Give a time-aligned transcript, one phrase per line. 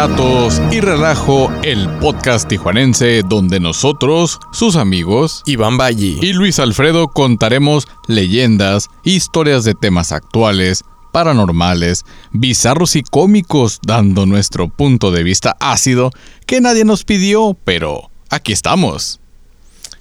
[0.00, 7.08] Relatos y Relajo, el podcast tijuanense donde nosotros, sus amigos, Iván Valle y Luis Alfredo
[7.08, 15.54] contaremos leyendas, historias de temas actuales, paranormales, bizarros y cómicos, dando nuestro punto de vista
[15.60, 16.12] ácido
[16.46, 19.20] que nadie nos pidió, pero aquí estamos.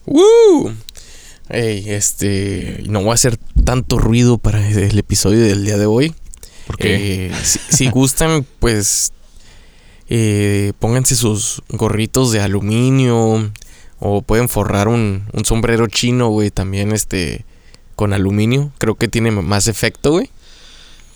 [0.06, 0.76] ¡Woo!
[1.50, 2.86] Este.
[2.88, 6.16] No voy a hacer tanto ruido para el episodio del día de hoy.
[6.68, 9.12] Porque Eh, si, si gustan, pues.
[10.10, 13.52] Eh, pónganse sus gorritos de aluminio.
[14.02, 16.52] O pueden forrar un, un sombrero chino, güey.
[16.52, 17.46] También este.
[17.96, 18.72] Con aluminio.
[18.78, 20.30] Creo que tiene más efecto, güey.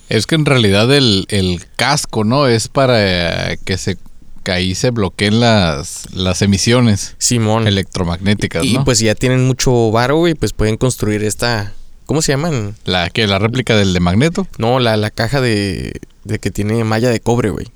[0.10, 2.48] es que en realidad el, el casco, ¿no?
[2.48, 3.98] Es para que se
[4.44, 7.66] que ahí se bloqueen las, las emisiones Simón.
[7.66, 8.84] electromagnéticas, y ¿no?
[8.84, 10.34] pues ya tienen mucho varo, güey.
[10.34, 11.72] Pues pueden construir esta.
[12.06, 12.76] ¿Cómo se llaman?
[12.84, 14.46] la que la réplica del de Magneto.
[14.58, 17.68] No, la, la caja de, de que tiene malla de cobre, güey.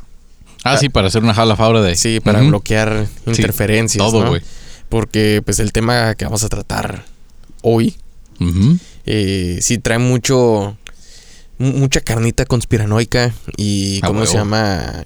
[0.74, 4.04] Ah, sí, para hacer una jala fabra de Sí, para bloquear interferencias.
[4.04, 4.30] todo, ¿no?
[4.30, 4.42] güey.
[4.90, 7.04] Porque, pues, el tema que vamos a tratar
[7.62, 7.96] hoy,
[9.06, 10.78] eh, sí trae mucho.
[11.60, 14.00] mu- mucha carnita conspiranoica y.
[14.02, 15.04] ¿Cómo se llama?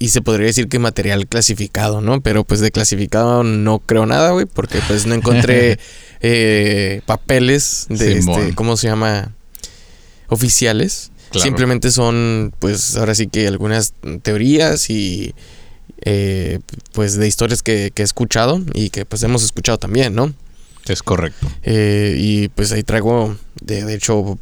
[0.00, 2.20] Y se podría decir que material clasificado, ¿no?
[2.20, 5.78] Pero pues de clasificado no creo nada, güey, porque pues no encontré
[6.20, 8.40] eh, papeles de Simón.
[8.42, 9.32] este, ¿cómo se llama?
[10.28, 11.10] Oficiales.
[11.30, 11.44] Claro.
[11.44, 15.34] Simplemente son, pues, ahora sí que algunas teorías y
[16.02, 16.60] eh,
[16.92, 20.32] pues de historias que, que he escuchado y que pues hemos escuchado también, ¿no?
[20.86, 21.46] Es correcto.
[21.64, 24.38] Eh, y pues ahí traigo, de, de hecho,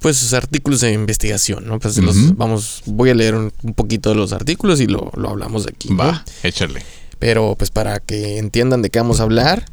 [0.00, 1.78] pues artículos de investigación, ¿no?
[1.78, 5.28] Pues los vamos, voy a leer un, un poquito de los artículos y lo, lo
[5.28, 5.90] hablamos de aquí.
[5.90, 5.98] ¿no?
[5.98, 6.82] Va, échale.
[7.18, 9.66] Pero pues para que entiendan de qué vamos a hablar,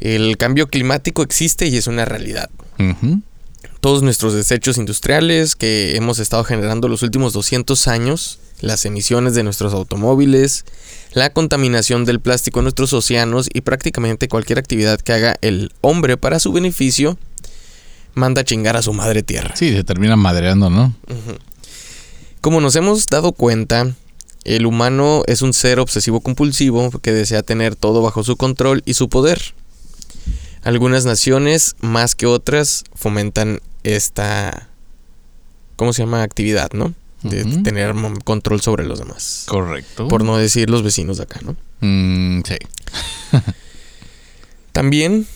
[0.00, 2.50] el cambio climático existe y es una realidad.
[3.80, 9.42] Todos nuestros desechos industriales que hemos estado generando los últimos 200 años, las emisiones de
[9.42, 10.66] nuestros automóviles,
[11.14, 16.18] la contaminación del plástico en nuestros océanos y prácticamente cualquier actividad que haga el hombre
[16.18, 17.16] para su beneficio,
[18.12, 19.54] manda a chingar a su madre tierra.
[19.56, 20.94] Sí, se termina madreando, ¿no?
[22.42, 23.94] Como nos hemos dado cuenta,
[24.44, 28.94] el humano es un ser obsesivo compulsivo que desea tener todo bajo su control y
[28.94, 29.40] su poder.
[30.62, 34.68] Algunas naciones, más que otras, fomentan esta...
[35.76, 36.22] ¿Cómo se llama?
[36.22, 36.94] Actividad, ¿no?
[37.22, 39.44] De tener control sobre los demás.
[39.46, 40.08] Correcto.
[40.08, 41.56] Por no decir los vecinos de acá, ¿no?
[41.80, 42.56] Mm, sí.
[44.72, 45.26] También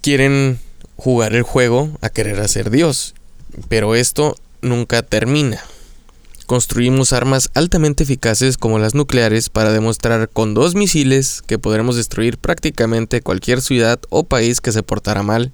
[0.00, 0.58] quieren
[0.96, 3.14] jugar el juego a querer hacer Dios,
[3.68, 5.60] pero esto nunca termina.
[6.46, 12.38] Construimos armas altamente eficaces como las nucleares para demostrar con dos misiles que podremos destruir
[12.38, 15.52] prácticamente cualquier ciudad o país que se portara mal,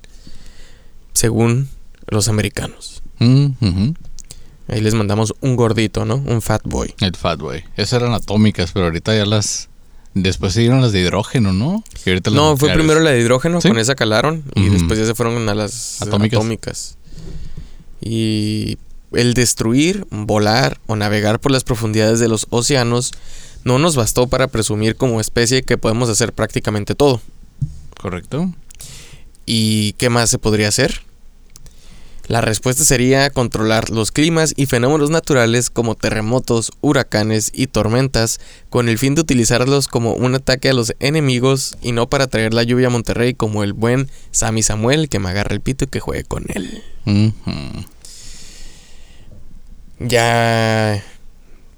[1.14, 1.68] según
[2.12, 3.02] los americanos.
[3.18, 3.90] Mm.
[4.68, 6.16] Ahí les mandamos un gordito, ¿no?
[6.16, 6.94] Un fat boy.
[7.00, 7.64] El Fatboy.
[7.76, 9.68] Esas eran atómicas, pero ahorita ya las.
[10.14, 11.82] Después siguieron las de hidrógeno, ¿no?
[12.04, 13.68] Y ahorita las No, fue primero la de hidrógeno, ¿Sí?
[13.68, 16.38] con esa calaron y después ya se fueron a las Atómicas.
[16.38, 16.98] atómicas.
[18.00, 18.76] Y
[19.12, 23.12] el destruir, volar o navegar por las profundidades de los océanos
[23.64, 27.20] no nos bastó para presumir como especie que podemos hacer prácticamente todo.
[28.00, 28.52] Correcto.
[29.46, 31.02] ¿Y qué más se podría hacer?
[32.32, 38.88] La respuesta sería controlar los climas y fenómenos naturales como terremotos, huracanes y tormentas con
[38.88, 42.62] el fin de utilizarlos como un ataque a los enemigos y no para traer la
[42.62, 46.00] lluvia a Monterrey como el buen Sammy Samuel que me agarra el pito y que
[46.00, 46.82] juegue con él.
[49.98, 51.04] Ya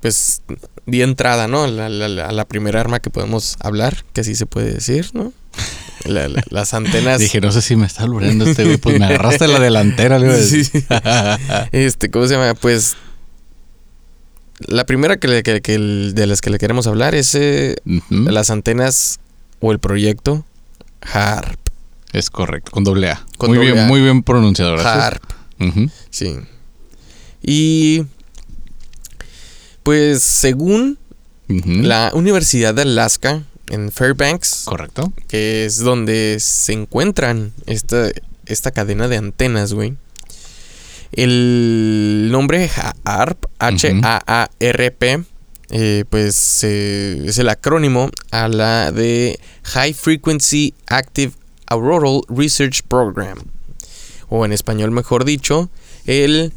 [0.03, 0.41] pues
[0.87, 1.65] di entrada, ¿no?
[1.65, 5.33] A la, la primera arma que podemos hablar, que así se puede decir, ¿no?
[6.05, 7.19] La- la- las antenas.
[7.21, 8.77] Dije, no sé si me está albureando este güey.
[8.77, 10.65] Pues me agarraste la delantera, le iba a decir.
[10.65, 10.85] Sí.
[11.73, 12.55] Este, ¿cómo se llama?
[12.55, 12.97] Pues.
[14.67, 17.77] La primera que, que- que de las que le queremos hablar es eh,
[18.11, 19.19] las antenas
[19.61, 20.45] o el proyecto
[21.01, 21.59] HARP.
[22.13, 23.25] Es correcto, con doble A.
[23.37, 23.89] Con muy doble bien, A.
[23.89, 24.97] muy bien pronunciado, gracias.
[25.05, 25.23] HARP,
[26.11, 26.37] sí.
[27.43, 28.05] Y.
[29.83, 30.99] Pues según
[31.49, 35.13] la Universidad de Alaska en Fairbanks, Correcto.
[35.29, 38.11] que es donde se encuentran esta,
[38.47, 39.97] esta cadena de antenas, güey.
[41.13, 42.69] El nombre
[43.05, 45.25] HAARP, H-A-A-R-P,
[45.71, 51.33] eh, pues eh, es el acrónimo a la de High Frequency Active
[51.67, 53.39] Auroral Research Program.
[54.29, 55.71] O en español, mejor dicho,
[56.07, 56.53] el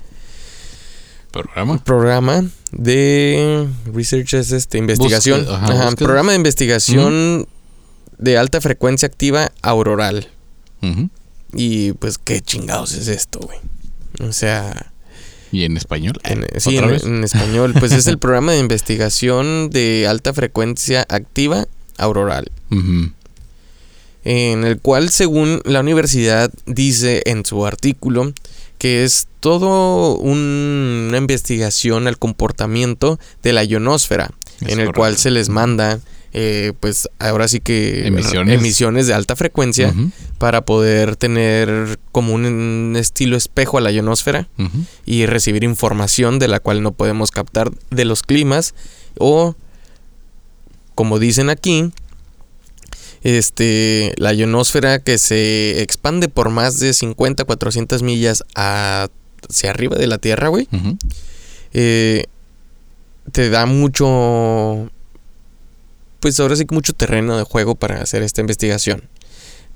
[1.31, 1.77] Programa.
[1.83, 5.45] programa de research es este investigación.
[5.49, 7.47] Ajá, Ajá, programa de investigación
[8.17, 10.29] de alta frecuencia activa auroral.
[11.53, 13.57] Y pues qué chingados es esto güey
[14.19, 14.91] o sea
[15.51, 16.19] ¿Y en español?
[16.23, 17.73] En, sí, en, español.
[17.79, 21.67] Pues es el programa de investigación de alta frecuencia activa
[21.97, 22.51] auroral.
[24.25, 28.33] En el cual, según la universidad dice en su artículo,
[28.77, 34.31] que es todo una investigación al comportamiento de la ionosfera,
[34.61, 35.99] en el cual se les manda
[36.33, 39.93] eh, pues ahora sí que emisiones, de alta frecuencia
[40.37, 44.47] para poder tener como un, estilo espejo a la ionosfera
[45.05, 48.75] y recibir información de la cual no podemos captar de los climas
[49.17, 49.55] o
[50.95, 51.91] como dicen aquí
[53.23, 60.07] este la ionosfera que se expande por más de 50 400 millas hacia arriba de
[60.07, 60.67] la Tierra, güey.
[61.73, 62.25] Eh,
[63.31, 64.89] te da mucho
[66.19, 69.03] pues ahora sí que mucho terreno de juego para hacer esta investigación.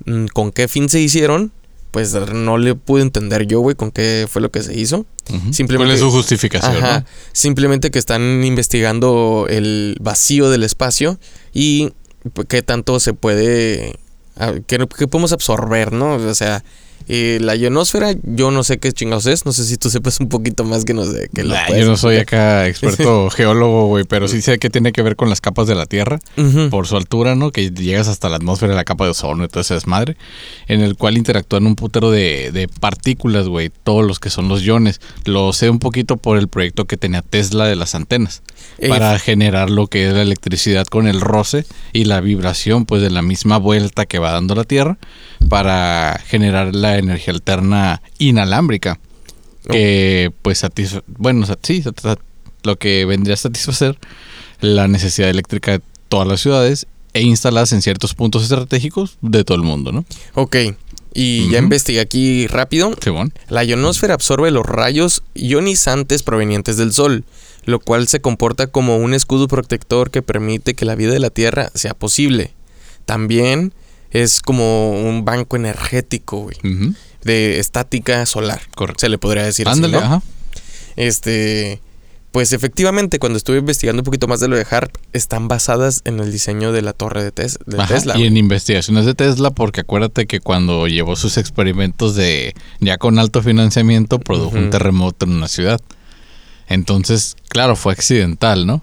[0.05, 1.51] Mm, ¿Con qué fin se hicieron?
[1.91, 5.05] Pues no le pude entender yo, güey, con qué fue lo que se hizo.
[5.51, 7.05] Simplemente, ¿Cuál es su justificación?
[7.33, 11.19] Simplemente que están investigando el vacío del espacio
[11.53, 11.91] y
[12.47, 13.99] qué tanto se puede.
[14.67, 16.15] Qué, qué podemos absorber, ¿no?
[16.15, 16.63] O sea,
[17.07, 19.45] eh, la ionosfera, yo no sé qué chingados es.
[19.45, 21.29] No sé si tú sepas un poquito más que no sé.
[21.33, 25.01] Que lo yo no soy acá experto geólogo, güey, pero sí sé que tiene que
[25.01, 26.19] ver con las capas de la Tierra
[26.69, 27.51] por su altura, ¿no?
[27.51, 30.17] Que llegas hasta la atmósfera, la capa de ozono y todo ese desmadre,
[30.67, 34.63] en el cual interactúan un putero de, de partículas, güey, todos los que son los
[34.63, 35.01] iones.
[35.25, 38.41] Lo sé un poquito por el proyecto que tenía Tesla de las antenas
[38.89, 43.09] para generar lo que es la electricidad con el roce y la vibración, pues de
[43.09, 44.97] la misma vuelta que va dando la Tierra
[45.49, 48.99] para generar la energía alterna inalámbrica.
[49.69, 51.83] Que pues satisface, bueno, sí,
[52.63, 53.97] lo que vendría a satisfacer
[54.59, 59.57] la necesidad eléctrica de todas las ciudades e instaladas en ciertos puntos estratégicos de todo
[59.57, 60.05] el mundo, ¿no?
[60.33, 60.55] Ok.
[61.13, 62.93] Y ya investigué aquí rápido.
[63.49, 67.25] La ionosfera absorbe los rayos ionizantes provenientes del Sol,
[67.65, 71.29] lo cual se comporta como un escudo protector que permite que la vida de la
[71.29, 72.53] Tierra sea posible.
[73.05, 73.73] También
[74.11, 76.57] es como un banco energético, güey.
[77.23, 78.61] De estática solar.
[78.97, 80.23] Se le podría decir así, ¿no?
[80.95, 81.81] Este.
[82.31, 86.21] Pues efectivamente, cuando estuve investigando un poquito más de lo de HARP, están basadas en
[86.21, 88.17] el diseño de la torre de, Tesla.
[88.17, 93.19] Y en investigaciones de Tesla, porque acuérdate que cuando llevó sus experimentos de ya con
[93.19, 95.81] alto financiamiento, produjo un terremoto en una ciudad.
[96.69, 98.81] Entonces, claro, fue accidental, ¿no?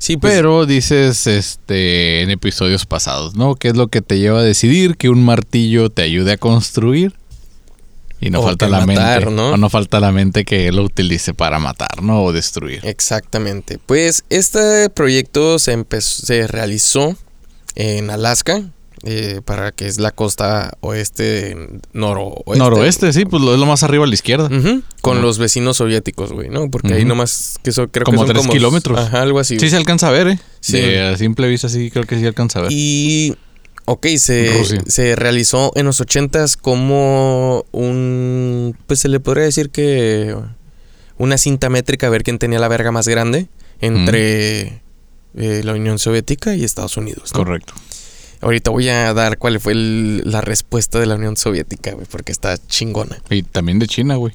[0.00, 3.54] Sí, pues, pero dices este en episodios pasados, ¿no?
[3.54, 7.12] ¿Qué es lo que te lleva a decidir que un martillo te ayude a construir?
[8.18, 9.50] Y no falta la mente, ¿no?
[9.50, 12.22] O no falta la mente que lo utilice para matar, ¿no?
[12.24, 12.80] O destruir.
[12.82, 13.78] Exactamente.
[13.78, 17.14] Pues este proyecto se empezó, se realizó
[17.74, 18.62] en Alaska,
[19.04, 21.56] eh, para que es la costa oeste,
[21.92, 22.58] noroeste.
[22.58, 24.48] Noroeste, sí, pues lo, es lo más arriba a la izquierda.
[25.00, 26.70] Con los vecinos soviéticos, güey, ¿no?
[26.70, 28.98] Porque ahí nomás, que eso creo como que son tres kilómetros.
[28.98, 29.58] Ajá, algo así.
[29.58, 30.38] Sí se alcanza a ver, ¿eh?
[30.60, 30.78] Sí.
[30.94, 32.72] a simple vista sí creo que sí alcanza a ver.
[32.72, 33.36] Y...
[33.86, 38.76] Ok, se, se realizó en los ochentas como un...
[38.86, 40.36] Pues se le podría decir que...
[41.18, 43.48] Una cinta métrica a ver quién tenía la verga más grande
[43.80, 44.80] entre
[45.34, 47.32] eh, la Unión Soviética y Estados Unidos.
[47.32, 47.74] Correcto.
[48.40, 52.56] Ahorita voy a dar cuál fue la respuesta de la Unión Soviética, güey, porque está
[52.58, 53.20] chingona.
[53.28, 54.32] Y también de China, güey.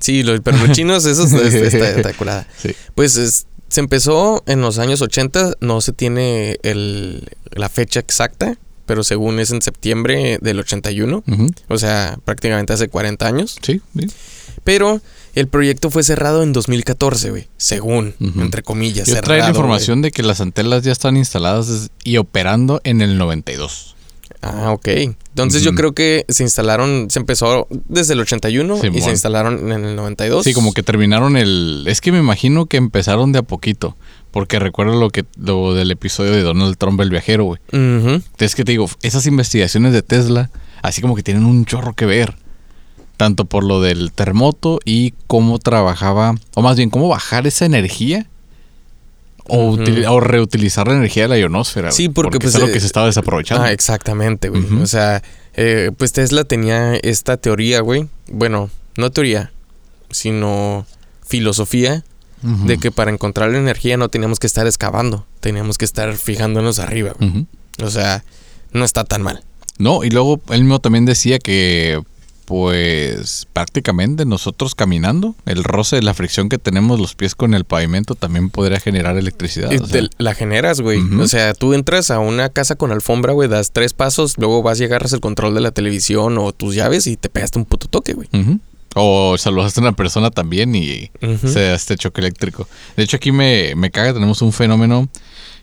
[0.00, 2.46] Sí, pero los chinos, eso está, está, curada.
[2.94, 8.56] Pues se empezó en los años 80, no se tiene el, la fecha exacta,
[8.86, 11.22] pero según es en septiembre del 81,
[11.68, 13.58] o sea, prácticamente hace 40 años.
[13.62, 14.06] Sí, sí.
[14.64, 15.00] Pero
[15.34, 17.48] el proyecto fue cerrado en 2014, güey.
[17.56, 19.08] Según, entre comillas.
[19.08, 23.18] Yo trae la información de que las antenas ya están instaladas y operando en el
[23.18, 23.96] 92.
[24.42, 24.88] Ah, ok.
[24.88, 29.84] Entonces yo creo que se instalaron, se empezó desde el 81 y se instalaron en
[29.84, 30.44] el 92.
[30.44, 31.84] Sí, como que terminaron el...
[31.86, 33.96] Es que me imagino que empezaron de a poquito.
[34.32, 37.60] Porque recuerdo lo que lo del episodio de Donald Trump, el viajero, güey.
[38.38, 40.50] Es que te digo, esas investigaciones de Tesla,
[40.82, 42.34] así como que tienen un chorro que ver
[43.22, 48.26] tanto por lo del terremoto y cómo trabajaba, o más bien cómo bajar esa energía
[49.46, 49.76] o,
[50.18, 51.92] reutilizar la energía de la ionosfera.
[51.92, 53.62] Sí, porque, pues, es lo que se estaba desaprovechando.
[53.62, 54.64] Ah, exactamente, güey.
[54.82, 55.22] O sea,
[55.54, 58.08] eh, pues Tesla tenía esta teoría, güey.
[58.26, 59.52] Bueno, no teoría,
[60.10, 60.84] sino
[61.24, 62.02] filosofía
[62.42, 66.80] de que para encontrar la energía no teníamos que estar excavando, teníamos que estar fijándonos
[66.80, 67.14] arriba.
[67.80, 68.24] O sea,
[68.72, 69.44] no está tan mal.
[69.78, 72.02] No, y luego él mismo también decía que
[72.44, 77.64] pues prácticamente nosotros caminando, el roce de la fricción que tenemos los pies con el
[77.64, 79.70] pavimento también podría generar electricidad.
[80.18, 81.00] la generas, güey.
[81.20, 84.80] O sea, tú entras a una casa con alfombra, güey, das tres pasos, luego vas
[84.80, 87.88] y agarras el control de la televisión o tus llaves y te pegaste un puto
[87.88, 88.28] toque, güey.
[88.94, 91.10] O saludaste a una persona también y
[91.46, 92.68] se da este choque eléctrico.
[92.96, 95.08] De hecho, aquí me, me caga, tenemos un fenómeno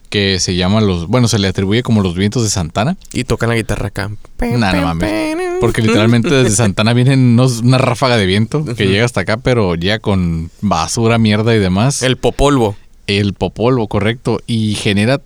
[0.09, 2.97] que se llama los, bueno, se le atribuye como los vientos de Santana.
[3.13, 4.09] Y tocan la guitarra acá.
[4.39, 5.48] Nah, no mames.
[5.59, 9.75] Porque literalmente desde Santana vienen unos- una ráfaga de viento que llega hasta acá, pero
[9.75, 12.01] ya con basura, mierda y demás.
[12.01, 12.75] El popolvo.
[13.07, 14.39] El popolvo, correcto.
[14.47, 15.21] Y genera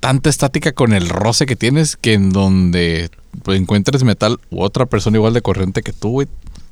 [0.00, 3.10] tanta estática con el roce que tienes que en donde
[3.46, 6.28] encuentres metal u otra persona igual de corriente que tú, güey,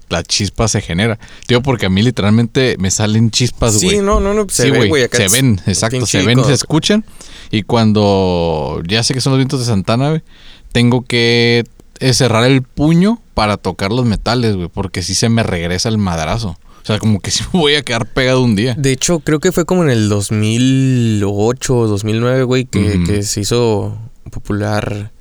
[0.08, 1.18] la chispa se genera.
[1.46, 3.96] Tío, porque a mí literalmente me salen chispas, güey.
[3.96, 4.46] Sí, no, no, no.
[4.48, 7.04] Se Sí, ve, güey, acá se ven, exacto, se ven se escuchan.
[7.50, 10.22] Y cuando ya sé que son los vientos de Santana, güey,
[10.70, 11.64] tengo que
[12.00, 15.98] eh, cerrar el puño para tocar los metales, güey, porque si se me regresa el
[15.98, 16.58] madrazo.
[16.82, 18.74] O sea, como que si me voy a quedar pegado un día.
[18.78, 23.04] De hecho, creo que fue como en el 2008 o 2009, güey, que, Ujú.
[23.06, 23.96] que se hizo
[24.30, 25.12] popular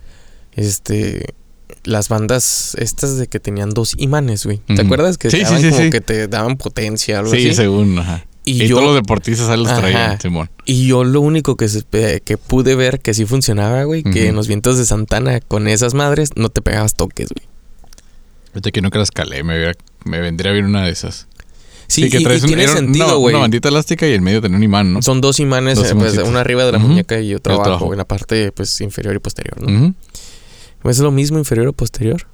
[0.54, 1.34] este
[1.84, 4.58] las bandas estas de que tenían dos imanes, güey.
[4.60, 5.18] ¿Te acuerdas?
[5.20, 5.90] Que Sí, sí, sí, como sí.
[5.92, 7.56] que te daban potencia, algo Sí, así.
[7.56, 8.26] según, ajá.
[8.48, 9.80] Y Y, yo- todos los deportistas ahí los Ajá.
[9.82, 10.50] traían, Simón.
[10.66, 11.84] Y yo lo único que, se-
[12.24, 15.94] que pude ver que sí funcionaba, güey, que en los vientos de Santana con esas
[15.96, 17.48] madres no te pegabas toques, güey.
[18.50, 19.74] Fíjate que nunca la escalé, me, hubiera-
[20.06, 21.28] me vendría bien una de esas.
[21.88, 23.34] Sí, que y, un- tiene era sentido, güey.
[23.36, 25.02] Una bandita elástica y en medio tenía un imán, ¿no?
[25.02, 27.98] Son dos imanes, Dos eh, pues, una arriba de la muñeca y otro abajo, en
[27.98, 29.88] la parte pues inferior y posterior, ¿no?
[29.88, 30.90] Ujú.
[30.90, 32.26] ¿Es lo mismo inferior o posterior?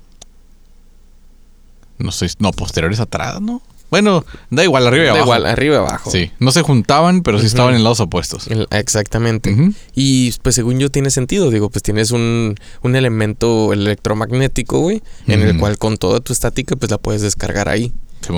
[1.98, 3.62] No sé, no, posteriores atrás, ¿no?
[3.92, 5.26] Bueno, da igual, arriba y Da abajo.
[5.26, 6.10] igual, arriba y abajo.
[6.10, 8.48] Sí, no se juntaban, pero sí estaban en lados opuestos.
[8.72, 9.56] Exactamente.
[9.94, 15.42] Y pues según yo tiene sentido, digo, pues tienes un, un elemento electromagnético, güey, en
[15.42, 17.92] el cual con toda tu estática pues la puedes descargar ahí.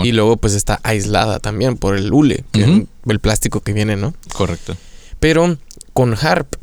[0.03, 4.13] Y luego pues está aislada también por el hule, el plástico que viene, ¿no?
[4.33, 4.75] Correcto.
[5.19, 5.57] Pero
[5.93, 6.55] con HARP,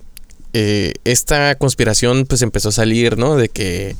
[0.52, 3.36] eh, esta conspiración pues empezó a salir, ¿no?
[3.36, 3.94] De que,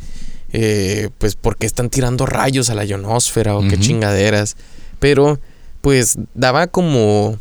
[0.53, 4.57] eh, pues, porque están tirando rayos a la ionosfera o qué chingaderas.
[5.01, 5.41] Pero,
[5.81, 7.39] pues, daba como,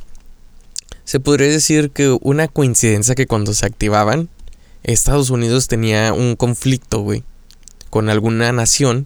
[1.03, 4.29] se podría decir que una coincidencia que cuando se activaban,
[4.83, 7.23] Estados Unidos tenía un conflicto, güey,
[7.91, 9.05] con alguna nación.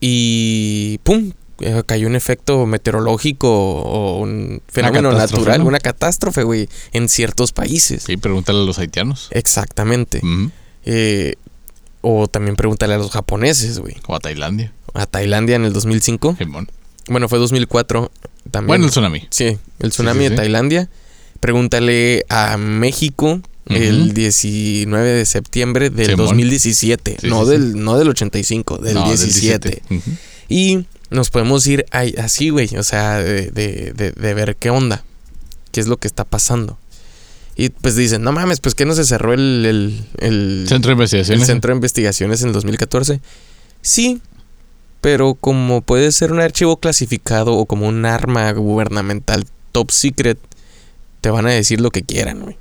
[0.00, 1.32] Y, ¡pum!
[1.60, 5.66] eh, Cayó un efecto meteorológico o un fenómeno natural, ¿no?
[5.66, 8.04] una catástrofe, güey, en ciertos países.
[8.04, 9.28] Sí, pregúntale a los haitianos.
[9.32, 10.20] Exactamente.
[10.84, 11.34] Eh,
[12.00, 13.96] o también pregúntale a los japoneses, güey.
[14.06, 14.72] O a Tailandia.
[14.94, 16.36] A Tailandia en el 2005.
[16.38, 16.68] Simón.
[17.08, 18.10] Bueno, fue 2004
[18.50, 18.66] también.
[18.68, 19.26] Bueno, el tsunami.
[19.30, 20.36] Sí, el tsunami sí, de sí.
[20.36, 20.88] Tailandia.
[21.40, 24.12] Pregúntale a México el Ujú.
[24.14, 26.26] 19 de septiembre del Simón.
[26.26, 27.16] 2017.
[27.20, 29.82] Sí, no, del, no del 85, del No, 17.
[29.90, 30.02] Ujú.
[30.48, 31.84] Y nos podemos ir
[32.18, 32.74] así, güey.
[32.76, 35.04] O sea, de, de- de- de ver qué onda.
[35.70, 36.78] ¿Qué es lo que está pasando?
[37.56, 40.92] Y pues dicen, no mames, pues que no se cerró el, el, el- Centro de
[40.94, 41.46] el investigaciones.
[41.46, 43.20] centro de investigaciones en el 2014.
[43.82, 44.20] Sí,
[45.00, 50.38] pero como puede ser un archivo clasificado o como un arma gubernamental top secret,
[51.20, 52.56] te van a decir lo que quieran, güey.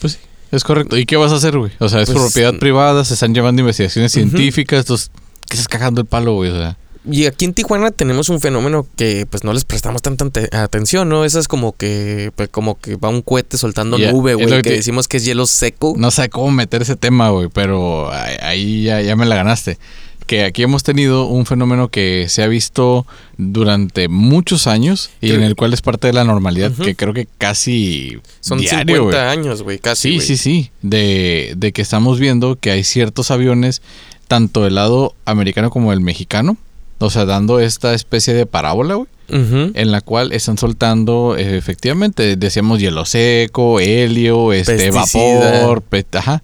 [0.00, 0.18] Pues sí,
[0.50, 0.96] es correcto.
[0.98, 1.72] ¿Y qué vas a hacer, güey?
[1.78, 5.10] O sea, es Pues, propiedad privada, se están llevando investigaciones científicas, entonces,
[5.48, 6.50] ¿qué estás cagando el palo, güey?
[6.50, 6.76] O sea,
[7.10, 11.24] Y aquí en Tijuana tenemos un fenómeno que pues no les prestamos tanta atención, ¿no?
[11.24, 14.70] Eso es como que pues, como que va un cohete soltando nube, güey, que, que-
[14.76, 15.94] decimos que es hielo seco.
[15.96, 19.78] no sé cómo meter ese tema, güey, pero ahí- ahí ya, ya me la ganaste.
[20.26, 25.40] Que aquí hemos tenido un fenómeno que se ha visto durante muchos años y Creo-
[25.40, 29.02] en el cual es parte de la normalidad, que creo que casi Son diario, 50
[29.02, 29.38] güey.
[29.38, 30.20] años, güey, casi.
[30.20, 30.70] Sí, sí, sí.
[30.82, 33.82] De, de que estamos viendo que hay ciertos aviones,
[34.28, 36.56] tanto del lado americano como el mexicano,
[36.98, 42.36] o sea, dando esta especie de parábola, güey, en la cual están soltando, eh, efectivamente,
[42.36, 45.60] decíamos hielo seco, helio, este Pesticida.
[45.60, 46.42] vapor, pe- ajá.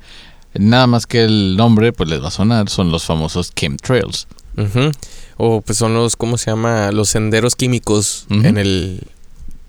[0.58, 4.26] Nada más que el nombre, pues les va a sonar, son los famosos chemtrails.
[5.36, 6.90] O pues son los, ¿cómo se llama?
[6.92, 9.02] Los senderos químicos en el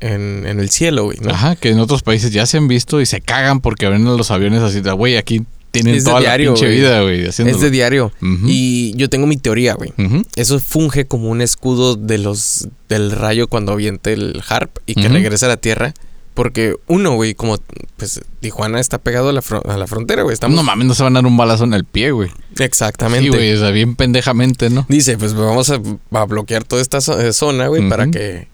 [0.02, 1.30] en, en el cielo, güey, ¿no?
[1.32, 4.32] Ajá, que en otros países ya se han visto y se cagan porque ven los
[4.32, 6.78] aviones así, de, güey, aquí tienen Es toda diario, la pinche güey.
[6.80, 7.58] vida, güey, haciéndolo.
[7.58, 8.12] Es de diario.
[8.46, 9.94] Y yo tengo mi teoría, güey.
[10.36, 15.06] Eso funge como un escudo de los del rayo cuando aviente el harp y que
[15.06, 15.14] Ujú.
[15.14, 15.94] regrese a la tierra.
[16.40, 17.58] Porque uno, güey, como
[17.98, 20.34] pues Tijuana está pegado a la, a la frontera, güey.
[20.34, 22.32] Estamos No mames, no se van a dar un balazo en el pie, güey.
[22.60, 23.24] exactamente.
[23.24, 24.86] Sí, güey, o sea, bien pendejamente, ¿no?
[24.88, 25.82] Dice, pues vamos a,
[26.12, 28.48] a bloquear toda esta eh, zona, güey, para que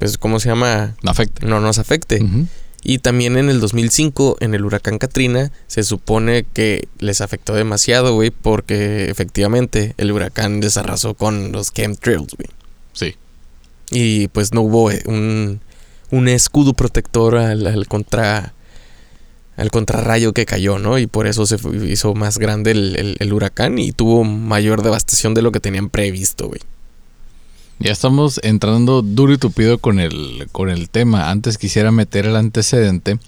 [0.00, 0.96] pues ¿cómo se llama?
[1.04, 1.46] No afecta.
[1.46, 2.20] No nos afecte.
[2.82, 8.14] Y también en el 2005, en el huracán Katrina, se supone que les afectó demasiado,
[8.14, 12.48] güey, porque efectivamente el huracán desarrasó con los chemtrails, güey.
[12.94, 13.14] Sí.
[13.92, 15.60] Y pues no hubo eh, un,
[16.10, 18.52] un escudo protector al, al contra
[19.56, 20.98] al contrarrayo que cayó, ¿no?
[20.98, 21.56] Y por eso se
[21.88, 25.88] hizo más grande el, el- el huracán y tuvo mayor devastación de lo que tenían
[25.88, 26.60] previsto, güey.
[27.78, 31.30] Ya estamos entrando duro y tupido con el, con el tema.
[31.30, 33.18] Antes quisiera meter el antecedente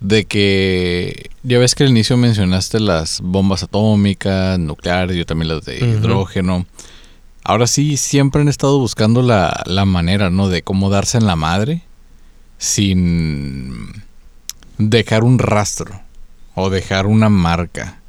[0.00, 5.64] de que ya ves que al inicio mencionaste las bombas atómicas, nucleares, yo también las
[5.64, 6.66] de hidrógeno.
[7.44, 10.48] Ahora sí, siempre han estado buscando la, la manera, ¿no?
[10.48, 11.82] De cómo darse en la madre
[12.58, 14.04] sin
[14.78, 16.00] dejar un rastro
[16.54, 18.01] o dejar una marca.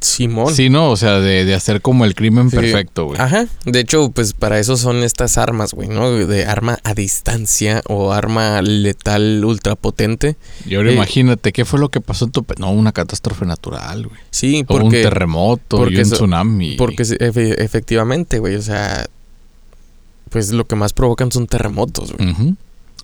[0.00, 0.54] Simón.
[0.54, 0.90] Sí, ¿no?
[0.90, 2.56] O sea, de, de hacer como el crimen Sí.
[2.56, 3.20] perfecto, güey.
[3.20, 3.46] Ajá.
[3.64, 6.10] De hecho, pues para eso son estas armas, güey, ¿no?
[6.10, 10.36] De arma a distancia o arma letal ultrapotente.
[10.66, 12.44] Y ahora Eh, imagínate, ¿qué fue lo que pasó en tu...
[12.58, 14.20] No, una catástrofe natural, güey.
[14.30, 15.02] Sí, O un porque...
[15.02, 16.76] terremoto y porque un eso- tsunami.
[16.76, 19.06] Porque efe- efectivamente, güey, o sea...
[20.30, 22.30] Pues lo que más provocan son terremotos, güey.
[22.30, 22.56] Ujú.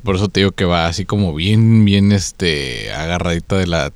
[0.03, 3.93] Por eso te digo que va así como bien, bien, este, agarradita de la,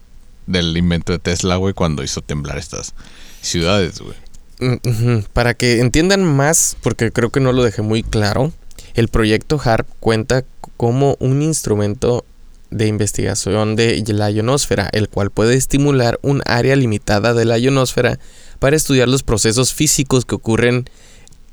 [0.47, 2.95] del invento de Tesla, güey, cuando hizo temblar estas
[3.41, 4.17] ciudades, güey.
[4.59, 5.25] Mm.
[5.33, 8.53] Para que entiendan más, porque creo que no lo dejé muy claro,
[8.95, 10.45] el proyecto HARP cuenta
[10.77, 12.25] como un instrumento
[12.71, 18.19] de investigación de la ionosfera, el cual puede estimular un área limitada de la ionosfera
[18.59, 20.89] para estudiar los procesos físicos que ocurren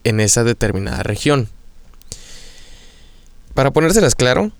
[0.03, 1.49] en esa determinada región.
[3.53, 4.51] Para ponérselas claro.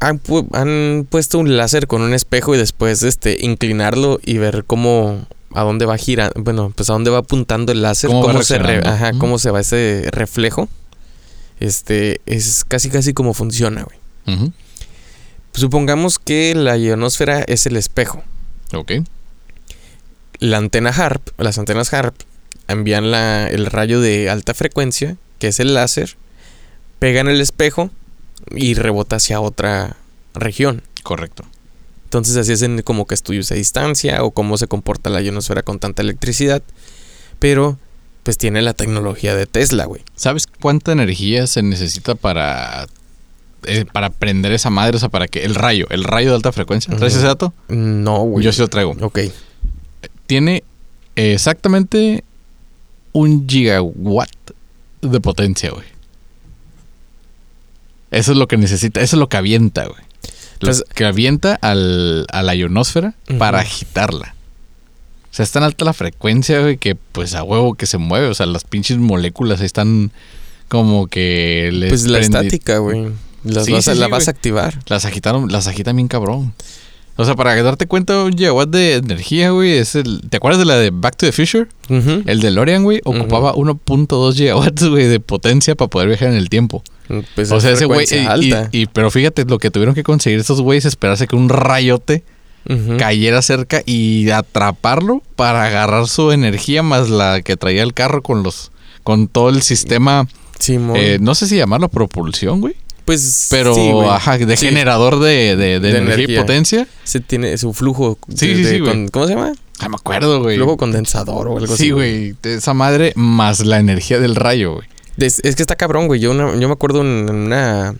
[0.00, 4.64] Han, pu- han puesto un láser con un espejo y después este inclinarlo y ver
[4.66, 8.58] cómo a dónde va girando, bueno, pues a dónde va apuntando el láser, Cómo se
[8.58, 8.80] re-
[9.18, 10.68] cómo se va ese reflejo.
[11.58, 13.98] Este es casi casi como funciona, güey.
[15.52, 18.22] Supongamos que la ionosfera es el espejo.
[18.72, 18.92] Ok.
[20.38, 22.14] La antena HARP, las antenas HARP
[22.68, 26.16] envían la- el rayo de alta frecuencia, que es el láser,
[27.00, 27.90] pegan el espejo
[28.54, 29.96] y rebota hacia otra
[30.34, 30.82] región.
[31.02, 31.44] Correcto.
[32.04, 35.78] Entonces así hacen como que estudios a distancia o cómo se comporta la ionosfera con
[35.78, 36.62] tanta electricidad.
[37.38, 37.78] Pero
[38.22, 40.02] pues tiene la tecnología de Tesla, güey.
[40.14, 42.86] ¿Sabes cuánta energía se necesita para...
[43.64, 46.52] eh, para prender esa madre, o sea, para que el rayo, el rayo de alta
[46.52, 47.54] frecuencia, ¿traes ese dato?
[47.68, 48.44] No, güey.
[48.44, 48.96] Yo sí lo traigo.
[49.00, 49.20] Ok.
[50.26, 50.64] Tiene
[51.16, 52.24] exactamente
[53.12, 54.30] un gigawatt
[55.02, 55.86] de potencia, güey.
[58.10, 60.00] Eso es lo que necesita, eso es lo que avienta, güey.
[60.60, 64.34] Lo Pues- que avienta al, a la ionosfera para agitarla.
[65.30, 68.26] O sea, es tan alta la frecuencia, güey, que pues a huevo que se mueve.
[68.26, 70.10] O sea, las pinches moléculas ahí están
[70.68, 73.08] como que les Pues la estática, güey.
[73.44, 74.78] Las Sí, vas sí, la sí, vas a activar.
[74.88, 76.52] Las agitaron, las agitan bien cabrón.
[77.16, 80.22] O sea, para darte cuenta, un gigawatt de energía, güey, es el...
[80.30, 81.66] ¿Te acuerdas de la de Back to the Future?
[82.26, 86.82] El DeLorean, güey, ocupaba 1.2 gigawatts, güey, de potencia para poder viajar en el tiempo.
[87.34, 88.06] Pues o sea, ese güey...
[88.10, 91.48] y- y- pero fíjate, lo que tuvieron que conseguir esos güeyes es esperarse que un
[91.48, 92.22] rayote
[92.98, 98.42] cayera cerca y atraparlo para agarrar su energía más la que traía el carro con
[98.42, 98.70] los...
[99.02, 100.28] Con todo el sistema,
[100.94, 102.76] eh, no sé si llamarlo propulsión, güey.
[103.06, 104.66] pues Pero, sí, ajá, de Sí.
[104.66, 106.86] generador de, de- de De energía, y potencia.
[107.02, 108.18] Se tiene su flujo.
[108.36, 109.52] Sí, de- sí, con- ¿Cómo se llama?
[109.78, 110.56] Ah, me acuerdo, güey.
[110.58, 111.84] Flujo condensador o algo así.
[111.84, 112.34] Sí, güey.
[112.42, 114.86] Esa madre más la energía del rayo, güey.
[115.16, 116.20] Es, es que está cabrón, güey.
[116.20, 117.94] Yo, una- yo me acuerdo en, en una.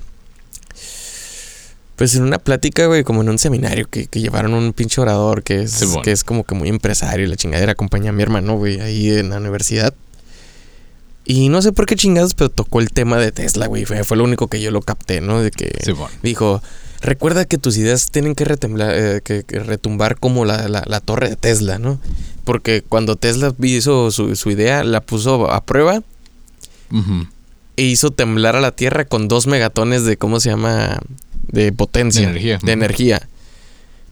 [1.97, 5.43] Pues en una plática, güey, como en un seminario que, que llevaron un pinche orador
[5.43, 8.57] que es, que es como que muy empresario y la chingadera acompaña a mi hermano,
[8.57, 9.93] güey, ahí en la universidad.
[11.27, 13.85] Y no sé por qué chingados, pero tocó el tema de Tesla, güey.
[13.85, 15.43] Fue, fue lo único que yo lo capté, ¿no?
[15.43, 16.11] De que Sí, bueno.
[16.23, 16.63] dijo,
[17.03, 21.01] recuerda que tus ideas tienen que, retemblar, eh, que, que retumbar como la, la- la
[21.01, 22.01] torre de Tesla, ¿no?
[22.45, 26.03] Porque cuando Tesla hizo su, su idea, la puso a prueba
[27.77, 31.01] E hizo temblar a la Tierra con dos megatones de, ¿cómo se llama?
[31.49, 32.23] De potencia.
[32.23, 32.59] De energía.
[32.63, 33.29] De energía.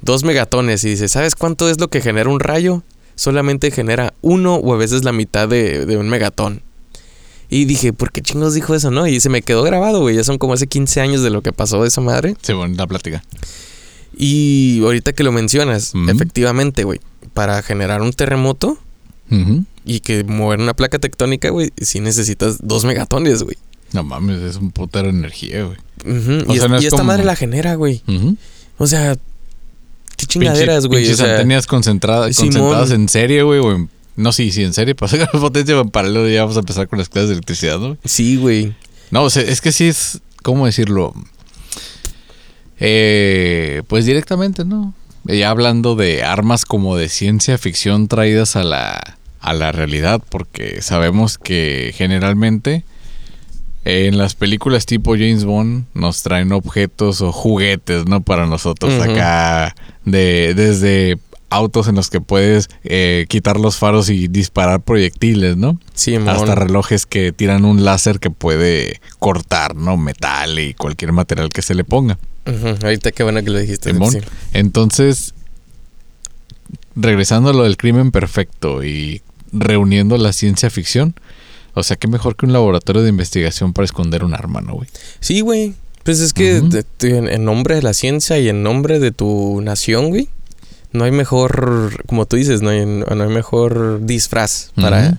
[0.02, 0.84] Dos megatones.
[0.84, 2.82] Y dice, ¿sabes cuánto es lo que genera un rayo?
[3.14, 6.62] Solamente genera uno o a veces la mitad de, de un megatón.
[7.50, 9.06] Y dije, ¿por qué chingos dijo eso, no?
[9.06, 10.16] Y se me quedó grabado, güey.
[10.16, 12.36] Ya son como hace 15 años de lo que pasó de esa madre.
[12.42, 13.22] Sí, bueno, la plática.
[14.16, 17.00] Y ahorita que lo mencionas, efectivamente, güey.
[17.34, 18.78] Para generar un terremoto
[19.84, 23.56] Y que mover una placa tectónica, güey, sí necesitas dos megatones, güey.
[23.92, 25.78] No mames, es un putero de energía, güey.
[26.46, 28.02] O Y, sea, es- no es y esta como- madre la genera, güey.
[28.76, 29.16] O sea,
[30.16, 31.00] qué chingaderas, Pinche- güey.
[31.04, 33.60] O Pinches sea, antenas concentradas, concentradas en serie, güey.
[33.60, 34.94] o en- No, sí, sí, en serie.
[34.96, 37.96] Para sacar potencia en paralelo ya vamos a empezar con las clases de electricidad, ¿no?
[38.04, 38.74] sí, güey.
[39.10, 41.14] No, o sea, es que sí es, ¿cómo decirlo?
[42.80, 44.94] Eh, pues directamente, ¿no?
[45.24, 50.82] Ya hablando de armas como de ciencia ficción traídas a la, a la realidad, porque
[50.82, 52.84] sabemos que generalmente
[53.84, 58.20] en las películas tipo James Bond nos traen objetos o juguetes, ¿no?
[58.20, 59.74] Para nosotros acá,
[60.04, 61.18] de, desde
[61.50, 65.80] autos en los que puedes eh, quitar los faros y disparar proyectiles, ¿no?
[65.94, 66.28] Sí, mon.
[66.28, 69.96] Hasta relojes que tiran un láser que puede cortar, ¿no?
[69.96, 72.18] Metal y cualquier material que se le ponga.
[72.46, 73.94] Ujú, Ahorita qué bueno que lo dijiste.
[73.94, 74.18] Sí.
[74.52, 75.34] Entonces,
[76.94, 81.14] regresando a lo del crimen perfecto y reuniendo la ciencia ficción,
[81.74, 84.88] o sea, qué mejor que un laboratorio de investigación para esconder un arma, ¿no, güey?
[85.20, 85.74] Sí, güey.
[86.02, 86.56] Pues es que
[87.02, 90.28] en en nombre de la ciencia y en nombre de tu nación, güey,
[90.92, 95.18] no hay mejor, como tú dices, no hay, no hay mejor disfraz para,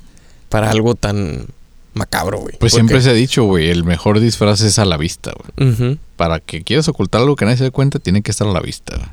[0.50, 1.46] para algo tan
[1.94, 2.56] macabro, güey.
[2.60, 5.98] Pues siempre se ha dicho, güey, el mejor disfraz es a la vista, güey.
[6.16, 8.62] Para que quieras ocultar algo que nadie se dé cuenta, tiene que estar a la
[8.62, 8.96] vista.
[8.96, 9.08] güey.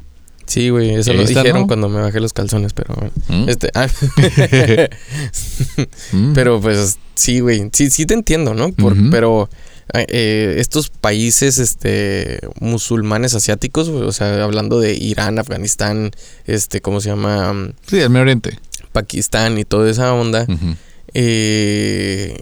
[0.46, 1.66] Sí, güey, eso lo dijeron ¿no?
[1.66, 3.12] cuando me bajé los calzones, pero bueno.
[3.28, 3.48] ¿Mm?
[3.48, 3.88] Este, ah.
[6.12, 6.32] Mm.
[6.34, 8.70] pero pues sí, güey, sí, sí te entiendo, ¿no?
[8.72, 8.96] Por-.
[9.10, 9.48] Pero
[9.92, 16.10] eh, estos países este musulmanes asiáticos, o sea, hablando de Irán, Afganistán,
[16.46, 17.52] este, ¿cómo se llama?
[17.52, 18.58] Mm, Sí, el Medio Oriente.
[18.92, 20.46] Pakistán y toda esa onda,
[21.12, 22.38] eh,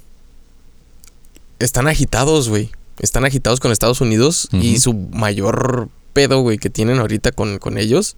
[1.59, 2.71] están agitados, güey.
[3.01, 7.77] Están agitados con Estados Unidos y su mayor pedo, güey, que tienen ahorita con, con
[7.77, 8.17] ellos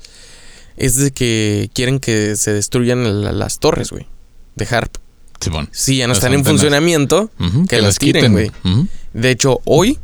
[0.76, 4.06] es de que quieren que se destruyan la- las torres, güey.
[4.54, 4.94] De HARP.
[5.72, 7.30] Sí, ya no están en funcionamiento.
[7.68, 8.50] Que las quiten, güey.
[9.14, 9.98] De hecho, hoy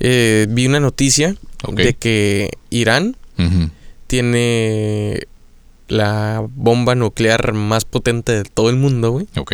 [0.00, 1.36] eh, vi una noticia
[1.76, 3.16] de que Irán
[4.06, 5.26] tiene
[5.88, 9.26] la bomba nuclear más potente de todo el mundo, güey.
[9.36, 9.52] Ok.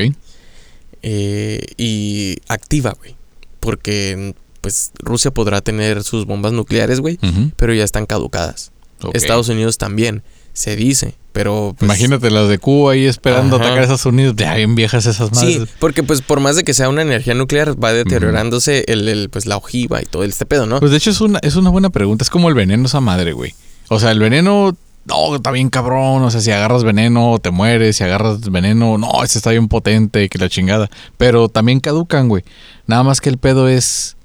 [1.02, 3.16] eh, y activa, güey.
[3.58, 7.18] Porque, pues, Rusia podrá tener sus bombas nucleares, güey,
[7.56, 8.72] pero ya están caducadas.
[9.14, 11.74] Estados Unidos también, se dice, pero...
[11.78, 13.64] pues, Imagínate las de Cuba ahí esperando Ajá.
[13.64, 14.34] atacar a Estados Unidos.
[14.36, 15.54] Ya bien viejas esas madres.
[15.54, 19.30] Sí, porque pues por más de que sea una energía nuclear, va deteriorándose el, el,
[19.30, 20.80] pues la ojiva y todo este pedo, ¿no?
[20.80, 22.24] Pues de hecho es una, es una buena pregunta.
[22.24, 23.54] Es como el veneno esa madre, güey.
[23.88, 26.22] O sea, el veneno, no, está bien cabrón.
[26.22, 27.96] O sea, si agarras veneno, te mueres.
[27.96, 30.90] Si agarras veneno, no, ese está bien potente, que la chingada.
[31.16, 32.44] Pero también caducan, güey.
[32.86, 34.16] Nada más que el pedo es.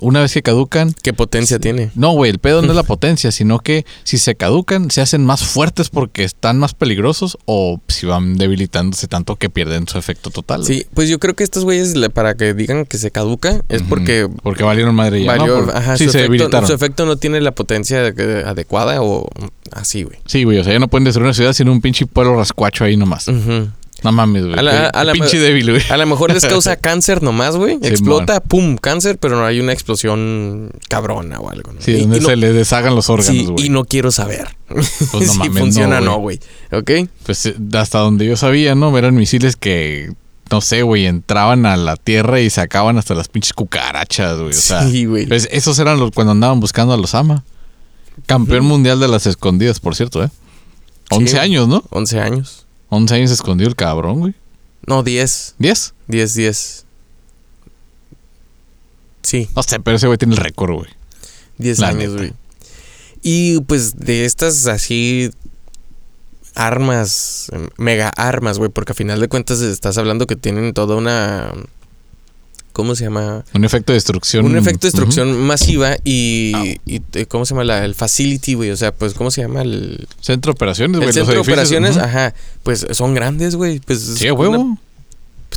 [0.00, 0.94] Una vez que caducan.
[1.02, 1.90] ¿Qué potencia tiene?
[1.94, 5.24] No, güey, el pedo no es la potencia, sino que si se caducan, se hacen
[5.24, 10.30] más fuertes porque están más peligrosos o si van debilitándose tanto que pierden su efecto
[10.30, 10.64] total.
[10.64, 14.28] Sí, pues yo creo que estos güeyes, para que digan que se caduca, es porque
[14.42, 15.36] Porque valieron madre ya.
[15.36, 15.38] ¿no?
[15.42, 16.66] valió, Por- ajá, sí, su, se efecto, debilitaron.
[16.68, 19.28] su efecto no tiene la potencia de- adecuada o
[19.72, 20.18] así, güey.
[20.26, 22.84] Sí, güey, o sea, ya no pueden destruir una ciudad sin un pinche pueblo rascuacho
[22.84, 23.28] ahí nomás.
[23.28, 23.68] Ujú.
[24.02, 24.58] No mames, güey.
[24.58, 25.82] A la- a la- pinche débil, güey.
[25.90, 27.78] A lo mejor les causa cáncer nomás, güey.
[27.82, 31.72] Sí, Explota, pum, cáncer, pero no hay una explosión cabrona o algo.
[31.72, 31.80] ¿no?
[31.80, 33.66] Sí, Y- donde y no- se le deshagan los órganos, sí, güey.
[33.66, 36.40] y no quiero saber Pues no si mames, no, funciona o no, güey.
[36.70, 37.04] güey.
[37.04, 37.10] ¿Ok?
[37.24, 38.96] Pues eh, hasta donde yo sabía, ¿no?
[38.96, 40.12] Eran misiles que,
[40.50, 44.50] no sé, güey, entraban a la tierra y sacaban hasta las pinches cucarachas, güey.
[44.50, 45.26] O sea, sí, güey.
[45.26, 47.44] pues, esos eran los cuando andaban buscando a los ama.
[48.26, 50.30] Campeón mundial de las escondidas, por cierto, ¿eh?
[51.10, 51.38] 11 Sí.
[51.38, 51.82] años, ¿no?
[51.90, 52.66] 11 años.
[52.90, 54.34] 11 años escondido el cabrón, güey.
[54.86, 55.54] No, 10.
[55.58, 55.94] 10.
[56.08, 56.84] 10, 10.
[59.22, 60.90] Sí, No sé, pero ese güey tiene el récord, güey.
[61.58, 62.16] 10 La años, neta.
[62.16, 62.32] güey.
[63.22, 65.30] Y pues de estas así
[66.54, 70.96] armas, em, mega armas, güey, porque a final de cuentas estás hablando que tienen toda
[70.96, 71.52] una
[72.80, 73.44] ¿cómo se llama?
[73.52, 74.46] Un efecto de destrucción.
[74.46, 77.64] Un efecto de destrucción masiva y, y, eh, ¿cómo se llama?
[77.64, 79.60] La, el facility, güey, o sea, pues ¿cómo se llama?
[79.60, 81.08] El, Centro de operaciones, güey.
[81.08, 84.58] el centro de operaciones, ajá, pues son grandes, güey, pues Sí, a huevo.
[84.58, 84.78] una-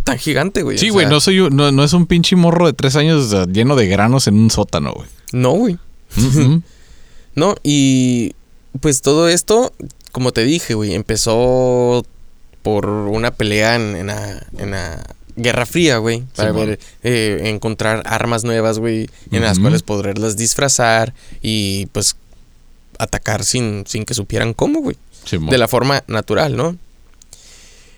[0.03, 0.77] tan gigante, güey.
[0.77, 3.87] Sí, güey, no soy no, no es un pinche morro de tres años lleno de
[3.87, 5.07] granos en un sótano, güey.
[5.31, 5.77] No, güey.
[7.35, 8.33] No, y
[8.81, 9.73] pues todo esto,
[10.11, 12.05] como te dije, güey, empezó
[12.61, 14.09] por una pelea en, en
[14.57, 15.03] en la
[15.35, 21.13] Guerra Fría, güey, para ver, eh, encontrar armas nuevas, güey, en las cuales poderlas disfrazar
[21.41, 22.15] y pues
[22.99, 24.95] atacar sin, sin que supieran cómo, güey,
[25.49, 26.77] de la forma natural, ¿no?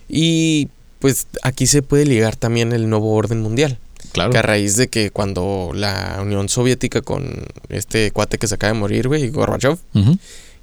[0.07, 0.69] Y
[0.99, 3.77] pues aquí se puede ligar también el nuevo orden mundial.
[4.11, 4.31] Claro.
[4.31, 8.73] Que a raíz de que cuando la Unión Soviética con este cuate que se acaba
[8.73, 9.77] de morir, güey, Gorbachev,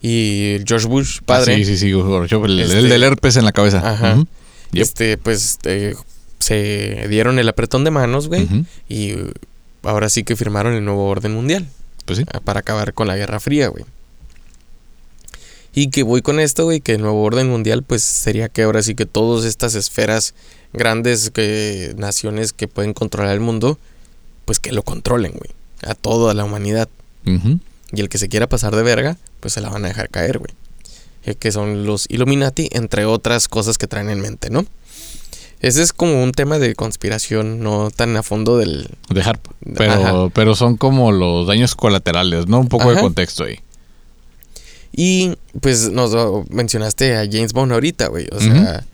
[0.01, 3.45] y George Bush, Ah, padre, sí, sí, sí, Gorbachev, el, Este- el del herpes en
[3.45, 3.79] la cabeza.
[3.89, 4.25] Ajá.
[4.73, 4.83] Yep.
[4.83, 5.95] este, pues eh,
[6.43, 8.49] se dieron el apretón de manos, güey,
[8.89, 9.15] y
[9.83, 11.67] ahora sí que firmaron el nuevo orden mundial
[12.05, 12.25] Pues sí.
[12.45, 13.85] para acabar con la Guerra Fría, güey.
[15.75, 18.83] Y que voy con esto, güey, que el nuevo orden mundial, pues sería que ahora
[18.83, 20.35] sí que todas estas esferas
[20.75, 23.79] grandes que naciones que pueden controlar el mundo,
[24.45, 25.51] pues que lo controlen, güey,
[25.83, 26.89] a toda la humanidad.
[27.25, 30.39] Y el que se quiera pasar de verga, pues se la van a dejar caer,
[30.39, 30.51] güey.
[31.25, 34.67] Eh, Que son los Illuminati, entre otras cosas que traen en mente, ¿no?
[35.63, 38.89] Ese es como un tema de conspiración, no tan a fondo del...
[39.09, 39.47] De Harp.
[39.77, 40.29] Pero, Ajá.
[40.35, 42.61] pero son como los daños colaterales, ¿no?
[42.61, 43.61] Un poco de contexto ahí.
[44.95, 46.13] Y pues nos
[46.51, 48.27] mencionaste a James Bond ahorita, güey.
[48.33, 48.85] O sea,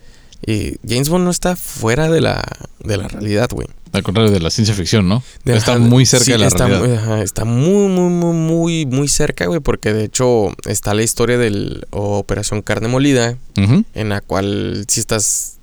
[0.47, 2.45] y James Bond no está fuera de la,
[2.85, 3.67] de la realidad, güey.
[3.93, 5.23] Al contrario de la ciencia ficción, ¿no?
[5.45, 6.99] De- Está ajá, muy cerca sí, de la está realidad.
[7.03, 9.61] Ajá, está muy, muy, muy, muy, muy cerca, güey.
[9.61, 15.58] Porque de hecho está la historia de Operación Carne Molida, en la cual si estás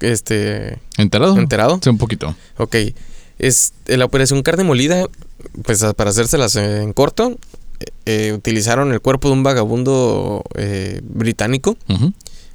[0.00, 1.38] este ¿Enterado?
[1.38, 1.80] enterado.
[1.82, 2.34] Sí, un poquito.
[2.56, 2.76] Ok.
[3.38, 5.06] Es, la Operación Carne Molida,
[5.64, 7.38] pues para hacérselas en corto,
[7.80, 11.76] eh, eh, utilizaron el cuerpo de un vagabundo eh, británico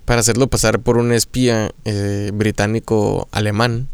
[0.03, 3.87] para hacerlo pasar por un espía eh, británico alemán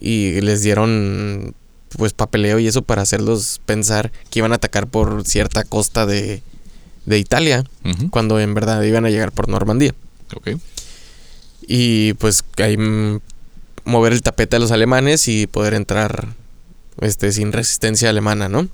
[0.00, 1.54] y les dieron
[1.98, 6.42] pues papeleo y eso para hacerlos pensar que iban a atacar por cierta costa de,
[7.06, 7.64] de Italia
[8.10, 9.92] cuando en verdad iban a llegar por Normandía
[10.34, 10.50] Ok.
[11.66, 12.76] Y pues ahí
[13.84, 16.34] mover el tapete a los alemanes y poder entrar
[17.00, 18.68] este sin resistencia alemana, ¿no?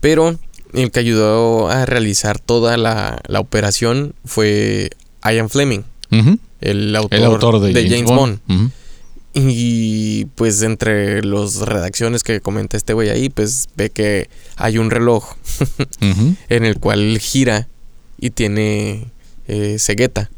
[0.00, 0.38] Pero
[0.72, 4.90] el que ayudó a realizar toda la, la operación fue
[5.24, 5.82] Ian Fleming,
[6.60, 8.40] el autor, El autor de, James, Bond.
[8.48, 8.70] Ujú.
[9.34, 14.90] Y pues entre las redacciones que comenta este güey ahí, pues ve que hay un
[14.90, 15.36] reloj
[16.48, 17.68] en el cual gira
[18.18, 19.06] y tiene
[19.48, 20.30] eh, cegueta.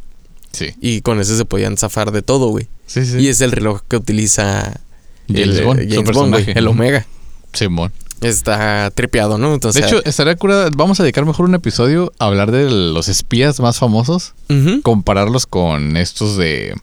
[0.54, 0.74] Sí.
[0.80, 2.68] Y con ese se podían zafar de todo, güey.
[2.86, 3.18] Sí, sí.
[3.18, 4.80] Y es el reloj que utiliza
[5.28, 6.58] James el, Bond, eh, su James Bond, güey, personaje.
[6.58, 6.66] el.
[6.66, 7.06] Omega.
[7.52, 7.92] Simón.
[8.20, 9.52] Está tripeado, ¿no?
[9.52, 10.70] Entonces, de hecho, estaría curada.
[10.74, 14.34] Vamos a dedicar mejor un episodio a hablar de los espías más famosos.
[14.82, 16.74] Compararlos con estos de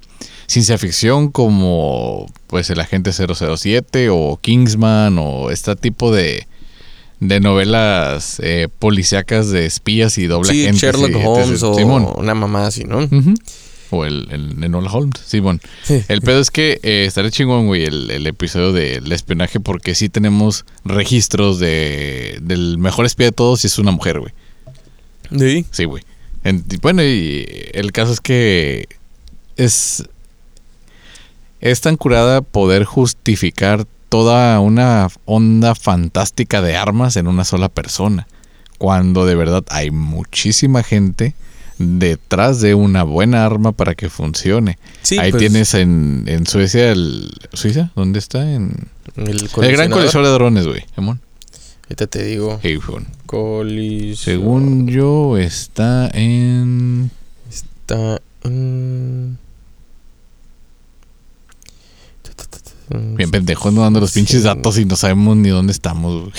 [0.46, 6.46] ciencia ficción como pues el agente 007 o Kingsman o este tipo de,
[7.22, 11.12] de novelas eh, policíacas de espías y doble sí, Sherlock.
[11.24, 12.08] Holmes o Simón.
[12.18, 13.08] una mamá así, ¿no?
[13.92, 15.62] O el, el Enola Holmes, Simón.
[15.84, 16.02] Sí.
[16.08, 20.10] El pedo es que eh, estaría chingón, güey, el, el episodio del espionaje porque sí
[20.10, 24.34] tenemos registros de, del mejor espía de todos y es una mujer, güey.
[25.38, 25.66] Sí.
[25.72, 26.04] Sí, güey.
[26.82, 28.88] Bueno, y el caso es que
[29.58, 30.06] es,
[31.60, 38.28] es tan curada poder justificar toda una onda fantástica de armas en una sola persona.
[38.78, 41.34] Cuando de verdad hay muchísima gente
[41.78, 44.78] detrás de una buena arma para que funcione.
[45.02, 47.32] Sí, Ahí pues, tienes en, en Suecia el...
[47.54, 47.94] ¿Suiza?
[47.96, 48.52] ¿Dónde está?
[48.52, 48.90] En...
[49.16, 50.84] el, El gran colisor de drones, güey.
[50.98, 52.60] Ahorita te digo.
[52.62, 52.80] Hey.
[54.18, 57.12] Según yo, está en...
[57.50, 59.38] Está en...
[63.16, 64.46] Bien pendejo, no dando los pinches Sí.
[64.48, 66.32] datos y no sabemos ni dónde estamos.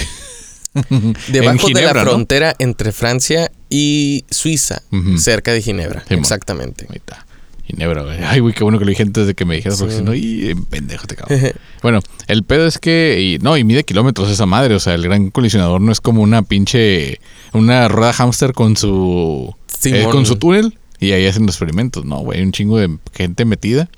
[1.28, 2.00] Debajo de la ¿no?
[2.02, 4.82] frontera entre Francia y Suiza.
[5.18, 6.04] Cerca de Ginebra.
[6.08, 6.86] Exactamente.
[6.88, 7.26] Ahí está.
[7.66, 8.18] Ginebra, güey.
[8.24, 10.14] Ay, güey, qué bueno que lo dije antes de que me dijeras, porque si no,
[10.14, 11.34] y en pendejo te cago.
[11.82, 15.02] bueno, el pedo es que, y, no, y mide kilómetros esa madre, o sea, el
[15.02, 17.20] gran colisionador no es como una pinche,
[17.52, 22.18] una rueda hámster con su, eh, con su túnel y ahí hacen los experimentos, no,
[22.18, 23.88] güey, hay un chingo de gente metida.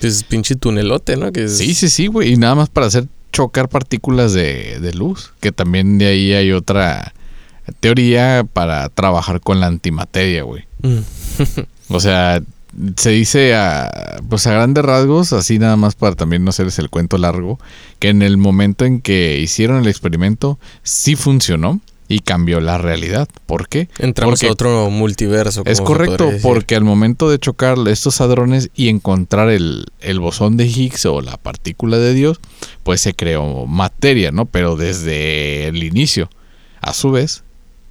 [0.00, 1.32] Pues pinche tunelote, ¿no?
[1.32, 4.92] Que es- Sí, sí, sí, güey, y nada más para hacer chocar partículas de, de
[4.94, 7.12] luz, que también de ahí hay otra
[7.80, 10.64] teoría para trabajar con la antimateria, güey.
[10.82, 10.98] Mm.
[11.88, 12.42] O sea,
[12.96, 16.90] se dice a, pues a grandes rasgos, así nada más para también no hacerles el
[16.90, 17.58] cuento largo,
[17.98, 23.28] que en el momento en que hicieron el experimento sí funcionó y cambió la realidad.
[23.46, 23.88] ¿Por qué?
[23.98, 25.62] Entramos Porque- a otro multiverso.
[25.64, 30.66] Es correcto, porque al momento de chocar estos hadrones y encontrar el, el bosón de
[30.66, 32.40] Higgs o la partícula de Dios,
[32.82, 34.46] pues se creó materia, ¿no?
[34.46, 36.28] Pero desde el inicio,
[36.80, 37.42] a su vez,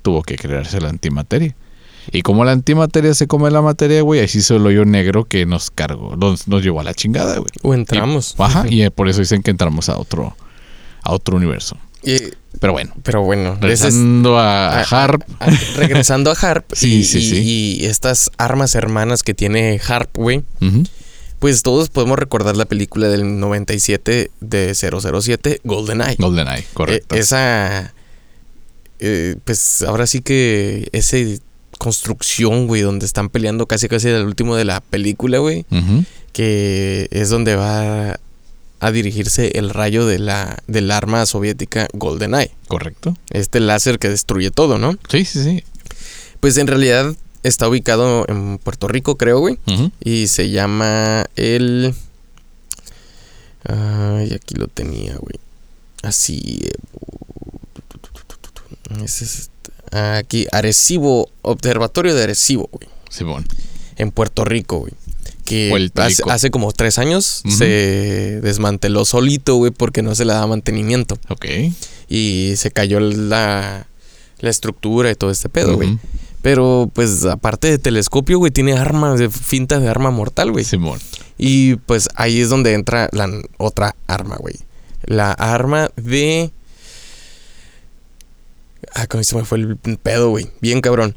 [0.03, 1.55] tuvo que crearse la antimateria.
[2.11, 5.45] Y como la antimateria se come la materia, güey, así hizo el hoyo negro que
[5.45, 7.49] nos cargó, nos, nos llevó a la chingada, güey.
[7.61, 8.35] O entramos.
[8.37, 10.35] Y, ajá, y eh, por eso dicen que entramos a otro,
[11.01, 11.77] a otro universo.
[12.59, 17.17] Pero bueno, pero bueno, regresando a, a Harp, a- regresando a Harp Sí, y, sí,
[17.19, 17.41] y- sí.
[17.81, 20.43] y estas armas hermanas que tiene Harp, güey,
[21.39, 26.15] pues todos podemos recordar la película del 97 de 007, GoldenEye.
[26.19, 27.15] GoldenEye, correcto.
[27.15, 27.93] Eh, esa,
[28.99, 31.39] eh, pues ahora sí que ese
[31.79, 35.65] construcción, güey, donde están peleando casi casi al último de la película, güey,
[36.31, 38.19] que es donde va
[38.83, 42.51] a dirigirse el rayo de la, del arma soviética GoldenEye.
[42.67, 43.15] Correcto.
[43.29, 44.97] Este láser que destruye todo, ¿no?
[45.07, 45.63] Sí, sí, sí.
[46.41, 49.57] Pues en realidad está ubicado en Puerto Rico, creo, güey.
[50.03, 51.95] Y se llama el...
[53.63, 55.39] Ay, aquí lo tenía, güey.
[56.01, 56.59] Así...
[56.65, 56.73] eh,
[59.01, 62.89] ese es este, aquí, Arecibo, Observatorio de Arecibo, güey.
[63.09, 63.47] Simón.
[63.95, 64.91] En Puerto Rico, güey.
[65.45, 65.91] Que
[66.27, 71.17] hace, como tres años se desmanteló solito, güey, porque no se le daba mantenimiento.
[71.29, 71.45] Ok.
[72.09, 73.87] Y se cayó la,
[74.39, 75.97] la estructura y todo este pedo, güey.
[76.41, 80.65] Pero, pues, aparte de telescopio, güey, tiene armas de finta de arma mortal, güey.
[80.65, 80.99] Simón.
[81.37, 84.55] Y pues ahí es donde entra la otra arma, güey.
[85.03, 86.51] La arma de.
[88.93, 90.49] Ah, cómo se me fue el pedo, güey.
[90.61, 91.15] Bien cabrón.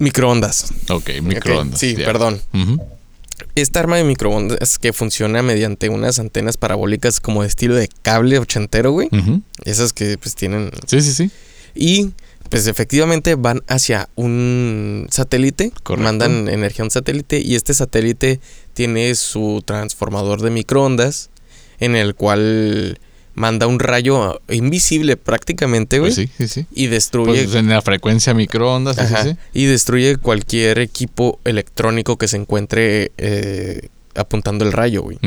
[0.00, 0.72] Microondas.
[0.88, 1.78] Ok, microondas.
[1.78, 2.40] Sí, perdón.
[3.54, 8.38] Esta arma de microondas que funciona mediante unas antenas parabólicas como de estilo de cable
[8.38, 9.08] ochentero, güey.
[9.64, 10.70] Esas que pues tienen.
[10.86, 11.30] Sí, sí, sí.
[11.74, 12.10] Y
[12.48, 15.70] pues efectivamente van hacia un satélite.
[15.82, 16.02] Correcto.
[16.02, 17.38] Mandan energía a un satélite.
[17.38, 18.40] Y este satélite
[18.74, 21.28] tiene su transformador de microondas.
[21.78, 22.98] En el cual
[23.34, 26.14] manda un rayo invisible prácticamente, güey.
[26.14, 26.66] Pues sí, sí, sí.
[26.72, 27.44] Y destruye.
[27.44, 29.36] Pues en la frecuencia microondas, sí, sí.
[29.52, 35.18] Y destruye cualquier equipo electrónico que se encuentre eh, apuntando el rayo, güey.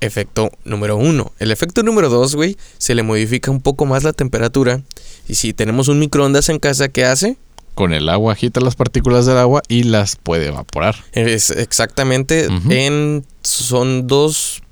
[0.00, 1.32] Efecto número uno.
[1.38, 4.82] El efecto número dos, güey, se le modifica un poco más la temperatura.
[5.28, 7.36] Y si tenemos un microondas en casa, ¿qué hace?
[7.74, 10.96] Con el agua agita las partículas del agua y las puede evaporar.
[11.12, 13.24] Es exactamente en.
[13.42, 14.62] Son dos.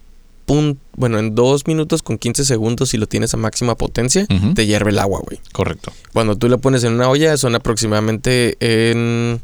[0.46, 4.66] Pun- bueno, en dos minutos con 15 segundos, si lo tienes a máxima potencia, te
[4.66, 5.40] hierve el agua, güey.
[5.52, 5.92] Correcto.
[6.12, 9.40] Cuando tú la pones en una olla, son aproximadamente en.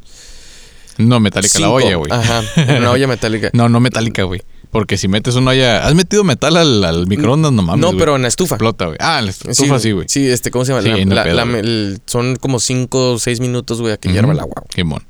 [0.98, 2.10] No metálica la olla, güey.
[2.12, 3.50] Ajá, en una olla metálica.
[3.54, 4.42] No, no metálica, güey.
[4.70, 5.84] Porque si metes una olla.
[5.86, 7.50] ¿Has metido metal al, al microondas?
[7.52, 7.80] No mames.
[7.80, 8.54] no, pero en la estufa.
[8.54, 8.98] Explota, güey.
[9.00, 10.06] Ah, en la estufa sí, güey.
[10.08, 10.82] Sí, este, ¿cómo se llama?
[10.84, 11.58] Sí, La- no la- pedo, la- güey.
[11.58, 14.54] el- son como 5 o 6 minutos, güey, a que hierva el agua.
[14.62, 14.68] güey.
[14.74, 15.02] Simón.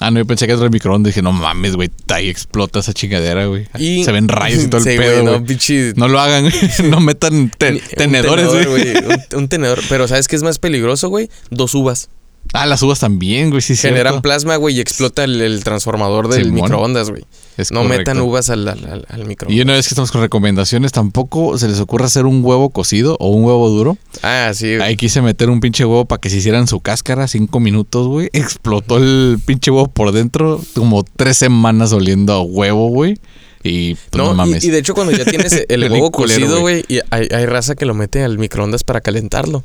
[0.00, 1.10] Ah, no, yo pensé que era el microondas.
[1.10, 1.90] Dije, no mames, güey.
[2.08, 3.66] Ahí explota esa chingadera, güey.
[4.02, 5.42] Se ven rayos y todo el Sí, pedo,
[5.96, 6.54] no, lo hagan, güey.
[6.90, 8.94] No metan te- tenedores, tenedor, güey.
[9.32, 9.78] Un, un tenedor.
[9.88, 11.28] Pero ¿sabes qué es más peligroso, güey?
[11.50, 12.08] Dos uvas.
[12.54, 13.60] Ah, las uvas también, güey.
[13.60, 13.82] Sí, sí.
[13.88, 16.62] Generan plasma, güey, y explota el, el transformador del Simón.
[16.62, 17.22] microondas, güey.
[17.60, 20.92] Es No metan uvas al, al, al- al Y una vez que estamos con recomendaciones,
[20.92, 23.98] tampoco se les ocurre hacer un huevo cocido o un huevo duro.
[24.22, 24.88] Ah, sí, güey.
[24.88, 28.28] Ahí quise meter un pinche huevo para que se hicieran su cáscara, cinco minutos, güey.
[28.32, 33.18] Explotó el pinche huevo por dentro, como tres semanas oliendo a huevo, güey.
[33.62, 34.64] Y pues no, mames.
[34.64, 36.82] y, de hecho cuando ya tienes el huevo cocido, güey.
[36.82, 39.64] güey, y hay, hay raza que lo mete al microondas para calentarlo.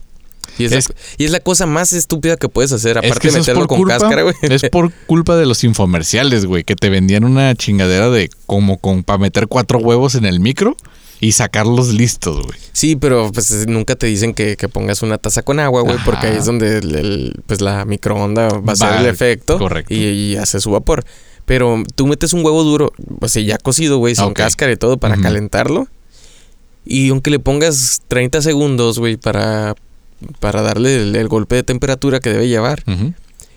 [0.57, 3.39] Y es, Es- la, y es la cosa más estúpida que puedes hacer, aparte de
[3.39, 4.35] meterlo con culpa, cáscara, güey.
[4.41, 9.03] Es por culpa de los infomerciales, güey, que te vendían una chingadera de como con
[9.03, 10.77] para meter cuatro huevos en el micro
[11.19, 12.59] y sacarlos listos, güey.
[12.73, 16.27] Sí, pero pues nunca te dicen que, que pongas una taza con agua, güey, porque
[16.27, 19.93] ahí es donde el- el- pues la microonda va a hacer el efecto correcto.
[19.93, 21.03] Y, y hace su vapor.
[21.45, 22.91] Pero tú metes un huevo duro,
[23.21, 24.33] o sea, ya cocido, güey, Ok.
[24.33, 25.87] cáscara y todo para calentarlo.
[26.85, 29.75] Y aunque le pongas 30 segundos, güey, para,
[30.39, 32.83] para darle el, el golpe de temperatura que debe llevar,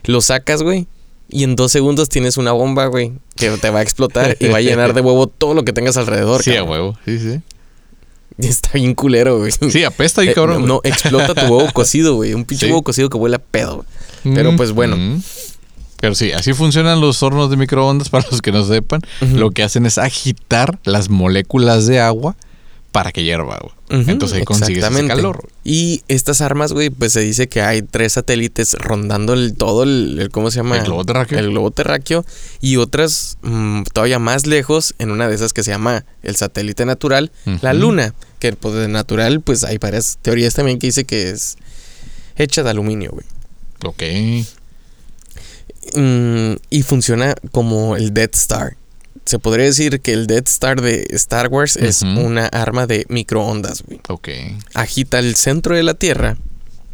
[0.05, 0.87] lo sacas, güey.
[1.31, 4.59] Y en dos segundos tienes una bomba, güey, que te va a explotar y va
[4.59, 6.43] a llenar de huevo todo lo que tengas alrededor.
[6.43, 6.99] Sí, a huevo.
[7.05, 7.41] Sí, sí.
[8.39, 9.53] Y está bien culero, güey.
[9.53, 10.63] Sí, apesta ahí, Eh, cabrón.
[10.63, 12.33] no, no, explota tu huevo cocido, güey.
[12.33, 12.73] Un pinche Sí.
[12.73, 13.85] huevo cocido que huele a pedo.
[14.25, 14.35] güey.
[14.35, 14.97] Pero pues bueno.
[14.97, 15.23] Mm.
[16.01, 19.03] Pero sí, así funcionan los hornos de microondas para los que no sepan.
[19.35, 22.37] Lo que hacen es agitar las moléculas de agua
[22.93, 24.01] para que hierva, güey.
[24.03, 25.49] Ujú, Entonces ahí consigues ese calor.
[25.63, 30.19] Y estas armas, güey, pues se dice que hay tres satélites rondando el todo el,
[30.19, 30.79] el- ¿cómo se llama?
[30.79, 31.39] ¿El globo terráqueo?
[31.39, 32.25] El globo terráqueo
[32.61, 36.85] y otras mm, todavía más lejos en una de esas que se llama el satélite
[36.87, 41.31] natural, la luna, que pues de natural pues hay varias teorías también que dice que
[41.31, 41.57] es
[42.37, 43.27] hecha de aluminio, güey.
[43.85, 44.03] Ok.
[45.95, 48.77] Mm, y funciona como el Death Star.
[49.29, 53.83] Se podría decir que el Death Star de Star Wars es una arma de microondas,
[53.83, 54.01] güey.
[54.09, 54.31] Ok.
[54.73, 56.39] Agita el centro de la Tierra,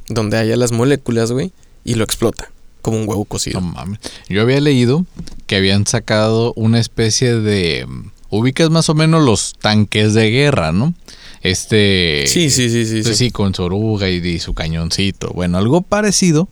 [0.09, 1.53] donde haya las moléculas, güey,
[1.85, 2.51] y lo explota,
[2.83, 3.61] como un huevo cocido.
[3.61, 4.01] No mames.
[4.29, 5.07] Yo había leído
[5.47, 7.87] que habían sacado una especie de.
[7.87, 10.93] mm, Ubicas más o menos los tanques de guerra, ¿no?
[11.41, 12.25] Este.
[12.27, 13.03] Sí, sí, sí, sí.
[13.03, 13.27] Pues sí.
[13.27, 15.29] sí, con su oruga y, y su cañoncito.
[15.29, 16.49] Bueno, algo parecido,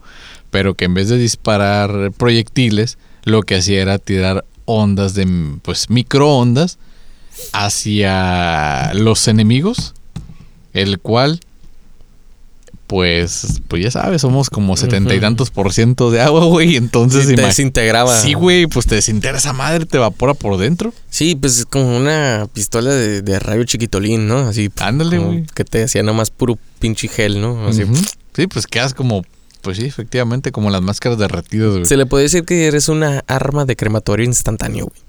[0.53, 5.27] pero que en vez de disparar proyectiles, lo que hacía era tirar ondas de,
[5.62, 6.79] pues, microondas
[7.53, 9.94] hacia los enemigos,
[10.73, 11.40] el cual,
[12.87, 17.27] pues, pues ya sabes, somos como setenta y tantos por ciento de agua, güey, entonces...
[17.27, 18.15] Sí, te desintegraba.
[18.21, 20.92] Sí, güey, pues te desintegra esa madre, te evapora por dentro.
[21.08, 24.40] Sí, pues es como una pistola de, de rayo chiquitolín, ¿no?
[24.40, 24.71] Así.
[24.79, 25.46] Ándale, güey.
[25.54, 27.67] Que te hacía nomás puro pinche gel, ¿no?
[27.67, 27.83] Así.
[28.35, 29.25] Sí, pues quedas como,
[29.63, 31.85] pues sí, efectivamente, como las máscaras derretidas, güey.
[31.87, 35.00] Se le puede decir que eres una arma de crematorio instantáneo, güey.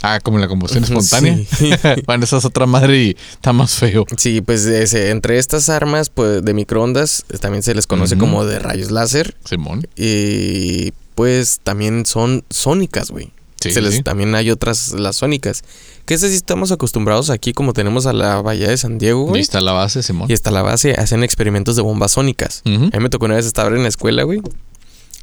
[0.00, 1.38] Ah, como la combustión espontánea.
[1.58, 1.70] sí.
[2.06, 4.04] bueno, esa es otra madre y está más feo.
[4.16, 8.44] Sí, pues ese- entre estas armas pues, de microondas eh, también se les conoce como
[8.44, 9.86] de rayos láser Simón.
[9.96, 13.32] y pues también son sónicas, güey.
[13.60, 14.02] Sí, Se sí, les- sí.
[14.02, 15.62] También hay otras, las sónicas.
[16.04, 19.40] Que esas sí estamos acostumbrados aquí, como tenemos a la Bahía de San Diego, Y
[19.40, 20.30] está la base, Simón.
[20.30, 22.62] Y hasta la base hacen experimentos de bombas sónicas.
[22.64, 24.40] A mí me tocó una vez estar en la escuela, güey.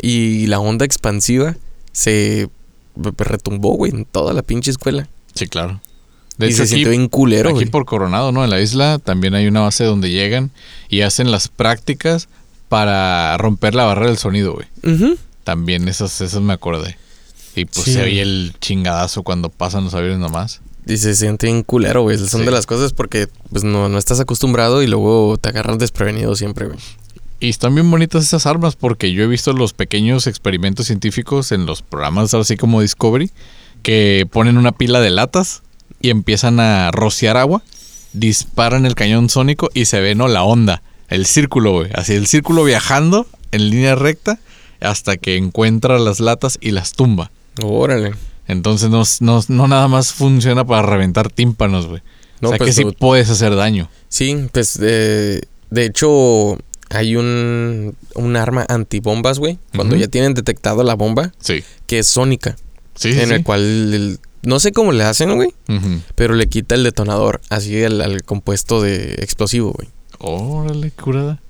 [0.01, 1.55] Y la onda expansiva
[1.93, 2.49] se
[2.95, 5.07] retumbó, güey, en toda la pinche escuela.
[5.33, 5.81] Sí, claro.
[6.37, 7.65] De y hecho, se sintió bien culero, aquí güey.
[7.69, 8.43] por Coronado, ¿no?
[8.43, 10.51] En la isla también hay una base donde llegan
[10.89, 12.27] y hacen las prácticas
[12.67, 14.67] para romper la barrera del sonido, güey.
[15.45, 16.97] También esas, esas me acordé.
[17.55, 17.93] Y pues Sí.
[17.93, 20.61] se oye el chingadazo cuando pasan los aviones nomás.
[20.87, 22.17] Y se siente bien culero, güey.
[22.17, 22.45] Son Sí.
[22.45, 26.67] de las cosas porque pues no, no estás acostumbrado y luego te agarran desprevenido siempre,
[26.67, 26.77] güey.
[27.39, 31.65] Y están bien bonitas esas armas porque yo he visto los pequeños experimentos científicos en
[31.65, 33.31] los programas así como Discovery
[33.83, 35.61] que ponen una pila de latas
[36.01, 37.61] y empiezan a rociar agua,
[38.13, 42.27] disparan el cañón sónico y se ve no la onda, el círculo, güey, así el
[42.27, 44.39] círculo viajando en línea recta
[44.79, 47.31] hasta que encuentra las latas y las tumba.
[47.63, 48.11] Órale.
[48.47, 52.01] Entonces no, no, no nada más funciona para reventar tímpanos, güey.
[52.41, 53.89] No, o sea pues, que sí tú- puedes hacer daño.
[54.09, 56.57] Sí, pues de, de hecho
[56.89, 59.57] hay un, un arma antibombas, güey.
[59.75, 61.63] Cuando ya tienen detectado la bomba, Sí.
[61.87, 62.55] que es sónica.
[62.95, 63.19] Sí, sí.
[63.19, 63.43] en el sí.
[63.43, 65.49] cual el- no sé cómo le hacen, güey.
[66.13, 69.89] Pero le quita el detonador así al, al compuesto de explosivo, güey.
[70.19, 71.41] Órale, curada.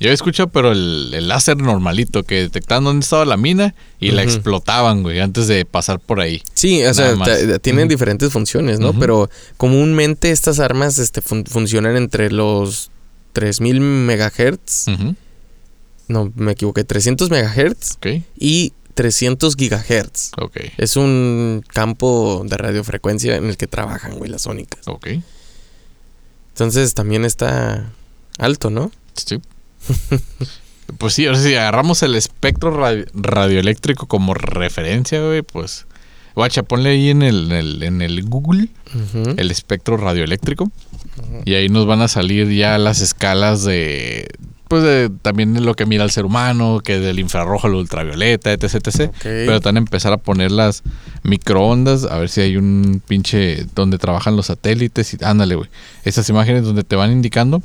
[0.00, 4.10] Yo he escuchado, pero el, el láser normalito, que detectaban dónde estaba la mina y
[4.10, 6.42] la explotaban, güey, antes de pasar por ahí.
[6.52, 8.92] Sí, o sea, ta- tienen diferentes funciones, ¿no?
[8.98, 12.90] Pero comúnmente estas armas este, fun- funcionan entre los
[13.34, 14.86] 3000 megahertz.
[16.08, 16.84] No, me equivoqué.
[16.84, 18.06] 300 megahertz Ok,
[18.38, 20.32] y 300 gigahertz.
[20.36, 24.86] ok, Es un campo de radiofrecuencia en el que trabajan, güey, las sónicas.
[24.86, 25.08] ok.
[26.52, 27.90] Entonces también está
[28.38, 28.92] alto, ¿no?
[29.14, 29.40] Sí.
[30.98, 35.86] pues sí, ahora sí, agarramos el espectro radio- radioeléctrico como referencia, güey, pues...
[36.36, 38.66] Guacha, ponle ahí en el, en el, en el Google
[39.36, 40.68] el espectro radioeléctrico.
[41.44, 44.26] Y ahí nos van a salir ya las escalas de.
[44.66, 48.50] Pues de, también de lo que mira el ser humano, que del infrarrojo al ultravioleta,
[48.52, 49.12] etc, etc.
[49.22, 50.82] Pero van a empezar a poner las
[51.22, 55.14] microondas, a ver si hay un pinche donde trabajan los satélites.
[55.14, 55.70] Y, ándale, güey.
[56.02, 57.62] Estas imágenes donde te van indicando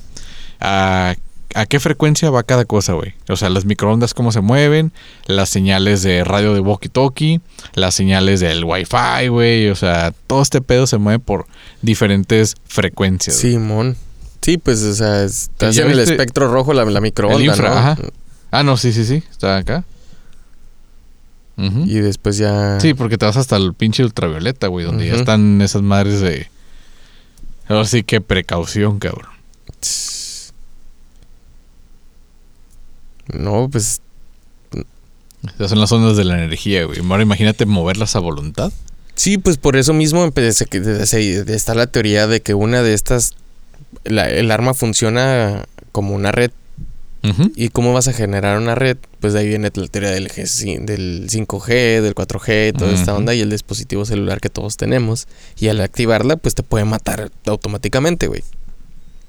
[0.59, 1.15] a,
[1.56, 3.14] a qué frecuencia va cada cosa, güey.
[3.28, 4.91] O sea, las microondas cómo se mueven,
[5.26, 7.41] las señales de radio de walkie-talkie,
[7.74, 9.70] las señales del wifi, güey.
[9.70, 11.47] O sea, todo este pedo se mueve por
[11.82, 13.36] diferentes frecuencias.
[13.36, 13.97] Simón.
[14.41, 17.45] Sí, pues, o sea, es- te ¿Ya hacen el espectro rojo, la, la microonda, El
[17.45, 17.76] infra, ¿no?
[17.78, 17.97] ajá.
[18.52, 19.24] Ah, no, sí, sí, sí.
[19.32, 19.84] Está acá.
[21.86, 22.80] Y después ya...
[22.80, 26.47] Sí, porque te vas hasta el pinche ultravioleta, güey, donde ya están esas madres de.
[27.68, 29.28] Ahora sí que precaución, cabrón.
[33.34, 34.01] No, pues
[35.55, 36.99] Esas son las ondas de la energía, güey.
[36.99, 38.71] Ahora imagínate moverlas a voluntad.
[39.15, 40.65] sí, pues por eso mismo empecé
[41.47, 43.34] está la teoría de que una de estas,
[44.03, 46.51] la- el arma funciona como una red.
[47.57, 48.95] ¿Y cómo vas a generar una red?
[49.19, 53.36] Pues de ahí viene la teoría del, G, del 5G, del 4G, toda esta onda
[53.36, 55.27] y el dispositivo celular que todos tenemos.
[55.59, 58.41] Y al activarla, pues te puede matar automáticamente, güey.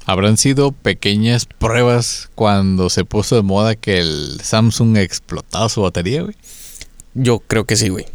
[0.07, 6.23] Habrán sido pequeñas pruebas cuando se puso de moda que el Samsung explotaba su batería,
[6.23, 6.35] güey.
[7.15, 8.07] Yo creo que sí, güey.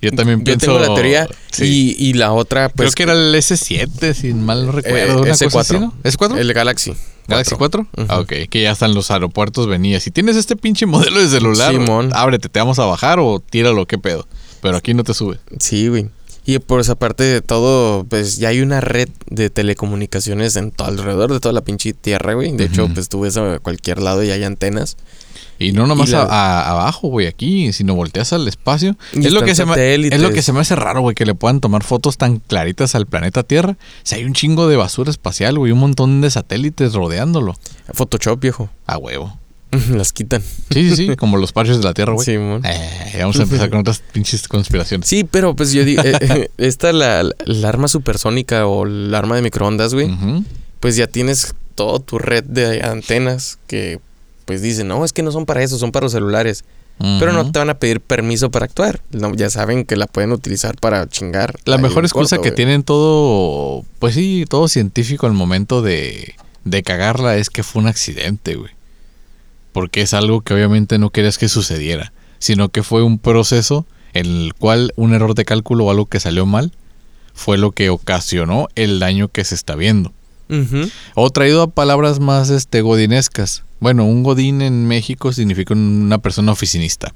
[0.00, 0.66] Yo también Yo pienso.
[0.66, 1.96] tengo la teoría sí.
[1.98, 2.94] y, y la otra, pues...
[2.94, 4.98] Creo que era el S7, si mal no recuerdo.
[5.18, 5.44] Eh, una S4.
[5.44, 5.92] cosa así, ¿no?
[6.04, 6.38] ¿S4?
[6.38, 6.94] El Galaxy.
[7.26, 7.80] ¿Galaxy 4?
[7.80, 8.06] Ujú.
[8.08, 8.32] Ah, ok.
[8.48, 10.00] Que ya en los aeropuertos venía.
[10.00, 12.10] Si tienes este pinche modelo de celular, Simón.
[12.14, 14.26] ábrete, te vamos a bajar o tíralo, qué pedo.
[14.62, 15.38] Pero aquí no te sube.
[15.58, 16.08] Sí, güey.
[16.50, 20.88] Y por esa parte de todo, pues ya hay una red de telecomunicaciones en todo
[20.88, 22.56] alrededor de toda la pinche tierra, güey.
[22.56, 24.96] De hecho, pues tú ves a cualquier lado y hay antenas.
[25.58, 26.26] Y no nomás Y la- a-
[26.62, 28.96] a- abajo, güey, aquí, sino volteas al espacio.
[29.12, 29.74] Y Es lo, que se me,
[30.16, 32.94] es lo que se me hace raro, güey, que le puedan tomar fotos tan claritas
[32.94, 33.76] al planeta Tierra.
[34.02, 37.56] Si hay un chingo de basura espacial, güey, un montón de satélites rodeándolo.
[37.92, 38.70] Photoshop, viejo.
[38.86, 39.36] A huevo.
[39.90, 40.42] Las quitan.
[40.70, 42.24] Sí, sí, sí, como los parches de la Tierra, güey.
[42.24, 42.32] Sí.
[42.32, 45.08] Eh, vamos a empezar con otras pinches conspiraciones.
[45.08, 49.36] Sí, pero pues yo digo, eh, eh, esta, la, la arma supersónica o el arma
[49.36, 50.10] de microondas, güey,
[50.80, 54.00] pues ya tienes toda tu red de antenas que
[54.44, 56.64] pues dicen, no, es que no son para eso, son para los celulares.
[56.98, 59.00] Pero no te van a pedir permiso para actuar.
[59.12, 61.54] No, ya saben que la pueden utilizar para chingar.
[61.64, 66.82] La mejor excusa corto, que tienen todo, pues sí, todo científico al momento de, de
[66.82, 68.72] cagarla es que fue un accidente, güey.
[69.72, 74.26] Porque es algo que obviamente no querías que sucediera, sino que fue un proceso en
[74.26, 76.72] el cual un error de cálculo o algo que salió mal
[77.34, 80.12] fue lo que ocasionó el daño que se está viendo.
[81.14, 83.64] O traído a palabras más este, godinescas.
[83.80, 87.12] Bueno, un godín en México significa una persona oficinista.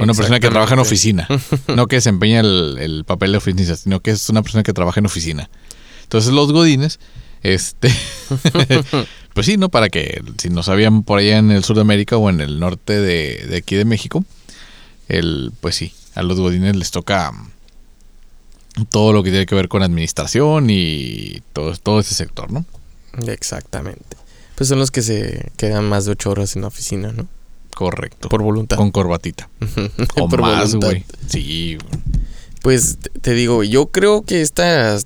[0.00, 1.28] Una persona que trabaja en oficina.
[1.68, 5.00] no que desempeña el, el papel de oficina, sino que es una persona que trabaja
[5.00, 5.50] en oficina.
[6.04, 6.98] Entonces los godines,
[7.42, 7.90] este...
[9.34, 9.68] pues sí, ¿no?
[9.68, 12.60] Para que si no sabían por allá en el sur de América o en el
[12.60, 14.24] norte de, de aquí de México,
[15.08, 17.32] el, pues sí, a los godines les toca
[18.90, 22.64] todo lo que tiene que ver con administración y todo, todo ese sector, ¿no?
[23.26, 24.16] Exactamente.
[24.54, 27.26] Pues son los que se quedan más de ocho horas en la oficina, ¿no?
[27.74, 28.28] Correcto.
[28.28, 28.76] Por voluntad.
[28.76, 29.48] Con corbatita.
[30.16, 31.04] O Por más, güey.
[31.26, 31.78] Sí.
[32.62, 34.98] Pues te- digo, yo creo que esta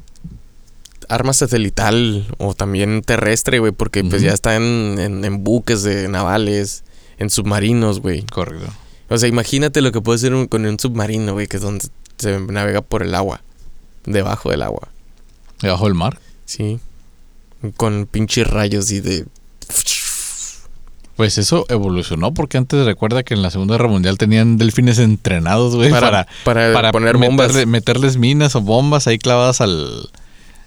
[1.09, 6.09] arma satelital o también terrestre, güey, porque pues ya está en, en- en buques de
[6.09, 6.85] navales,
[7.19, 8.23] en submarinos, güey.
[8.27, 8.67] correcto.
[9.09, 11.87] O sea, imagínate lo que puede ser un- con un submarino, güey, que es donde
[12.19, 13.43] se navega por el agua,
[14.05, 14.89] debajo del agua,
[15.63, 16.19] Debajo del mar.
[16.45, 16.79] ¿sí?
[17.77, 19.25] Con pinches rayos y de...
[21.17, 25.75] Pues eso evolucionó porque antes recuerda que en la Segunda Guerra Mundial tenían delfines entrenados,
[25.75, 27.53] güey, para, para, para poner bombas.
[27.55, 30.11] meterle- meterles minas o bombas ahí clavadas al,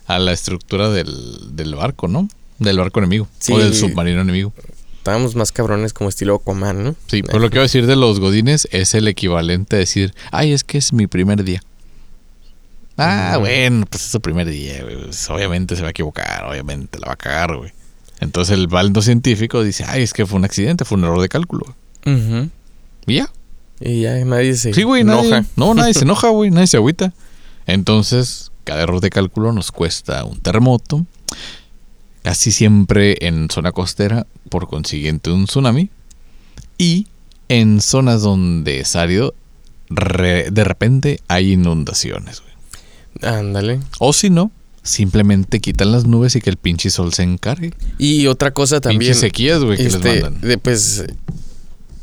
[0.09, 2.27] a la estructura del, del barco, ¿no?
[2.57, 3.27] Del barco enemigo.
[3.39, 3.53] Sí.
[3.53, 4.51] O del submarino enemigo.
[4.97, 6.95] Estábamos más cabrones como estilo Aquaman, ¿no?
[7.07, 10.13] Sí, por lo que voy a decir de los godines es el equivalente a decir,
[10.31, 11.61] ay, es que es mi primer día.
[12.97, 13.39] Ah, Mm.
[13.39, 14.97] bueno, pues es su primer día, güey.
[15.05, 17.71] Pues, obviamente se va a equivocar, obviamente la va a cagar, güey.
[18.19, 21.29] Entonces el baldo científico dice, ay, es que fue un accidente, fue un error de
[21.29, 21.75] cálculo.
[22.05, 22.49] Ujú.
[23.07, 23.29] Y ya.
[23.79, 25.45] Y ya nadie se Sí, güey, nadie, enoja.
[25.55, 27.13] no, nadie se enoja, güey, nadie se agüita.
[27.65, 31.05] Entonces, cada error de cálculo nos cuesta un terremoto,
[32.21, 35.89] casi siempre en zona costera, por consiguiente un tsunami,
[36.77, 37.07] y
[37.47, 39.33] en zonas donde es árido,
[39.89, 42.43] re- de repente hay inundaciones.
[43.23, 43.79] Ándale.
[43.97, 44.51] O si no,
[44.83, 47.73] simplemente quitan las nubes y que el pinche sol se encargue.
[47.97, 48.99] Y otra cosa también.
[48.99, 50.41] Pinches sequías, güey, que les este, mandan.
[50.41, 51.05] de, pues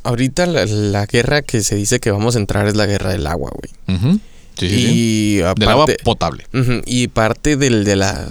[0.02, 3.26] ahorita la, la guerra que se dice que vamos a entrar es la guerra del
[3.28, 3.96] agua, güey.
[3.96, 4.20] Ujú.
[4.56, 4.86] Sí, sí, sí.
[4.92, 6.46] y Del agua potable.
[6.86, 8.28] Y parte del de la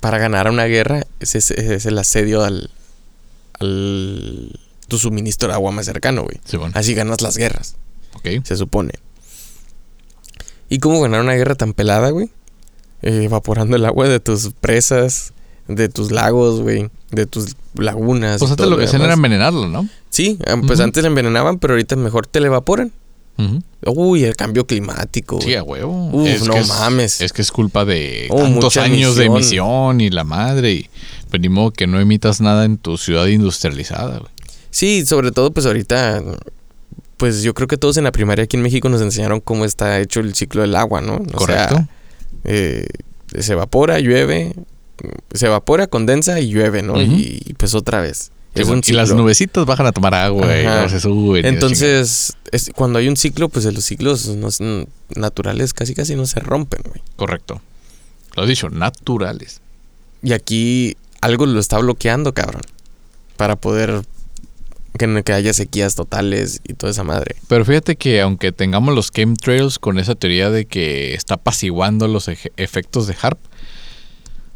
[0.00, 2.70] para ganar una guerra es, es- es el asedio al
[3.58, 6.38] al tu suministro de agua más cercano, güey.
[6.58, 6.72] Bueno.
[6.76, 7.74] Así ganas las guerras,
[8.14, 8.28] Ok.
[8.44, 8.92] se supone.
[10.68, 12.30] ¿Y cómo ganar una guerra tan pelada, güey?
[13.02, 15.32] Eh, evaporando el agua de tus presas,
[15.68, 18.38] de tus lagos, güey, de tus lagunas.
[18.38, 19.88] Pues antes lo que hacían era envenenarlo, ¿no?
[20.10, 20.84] Sí, ah, pues Ujú.
[20.84, 22.92] antes la envenenaban, pero ahorita mejor te la evaporan.
[23.86, 25.40] Uy, el cambio climático.
[25.40, 26.08] Sí, a huevo.
[26.12, 27.20] Uf, no que es- mames.
[27.20, 30.00] Es que es culpa de Oh, tantos años de emisión.
[30.00, 30.72] y la madre.
[30.72, 30.90] Y
[31.30, 34.30] pues ni modo que no emitas nada en tu ciudad industrializada, güey.
[34.70, 36.22] Sí, sobre todo pues ahorita,
[37.16, 40.00] pues yo creo que todos en la primaria aquí en México nos enseñaron cómo está
[40.00, 41.14] hecho el ciclo del agua, ¿no?
[41.16, 41.76] O Correcto.
[41.76, 41.88] sea,
[42.44, 42.86] eh,
[43.38, 44.54] se evapora, llueve,
[45.32, 47.00] se evapora, condensa y llueve, ¿no?
[47.00, 48.32] Y, y, pues otra vez.
[48.56, 50.46] Es un y las nubecitas bajan a tomar agua
[50.86, 51.44] y se suben.
[51.46, 54.48] Entonces, es- cuando hay un ciclo, pues los ciclos no
[55.14, 57.02] naturales casi casi no se rompen, güey.
[57.16, 57.60] Correcto.
[58.34, 59.60] Lo has dicho, naturales.
[60.22, 62.62] Y aquí algo lo está bloqueando, cabrón.
[63.36, 64.02] Para poder
[64.98, 67.36] que, que haya sequías totales y toda esa madre.
[67.48, 72.28] Pero fíjate que aunque tengamos los chemtrails con esa teoría de que está apaciguando los
[72.28, 73.38] efectos de HARP,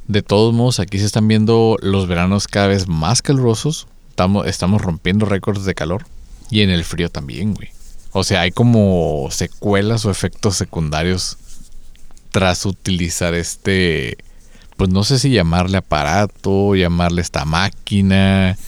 [0.08, 3.86] de todos modos aquí se están viendo los veranos cada vez más calurosos.
[4.20, 6.04] Estamos, estamos rompiendo récords de calor.
[6.50, 7.70] Y en el frío también, güey.
[8.12, 11.38] O sea, hay como secuelas o efectos secundarios
[12.30, 14.18] tras utilizar este...
[14.76, 18.58] Pues no sé si llamarle aparato, llamarle esta máquina.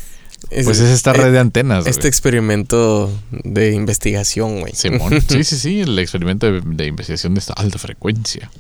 [0.49, 1.87] Pues es esta red de antenas.
[1.87, 4.73] Este experimento de investigación, güey.
[4.75, 5.21] Simón.
[5.29, 8.51] Sí, sí, sí, el experimento de, de investigación de esta alta frecuencia.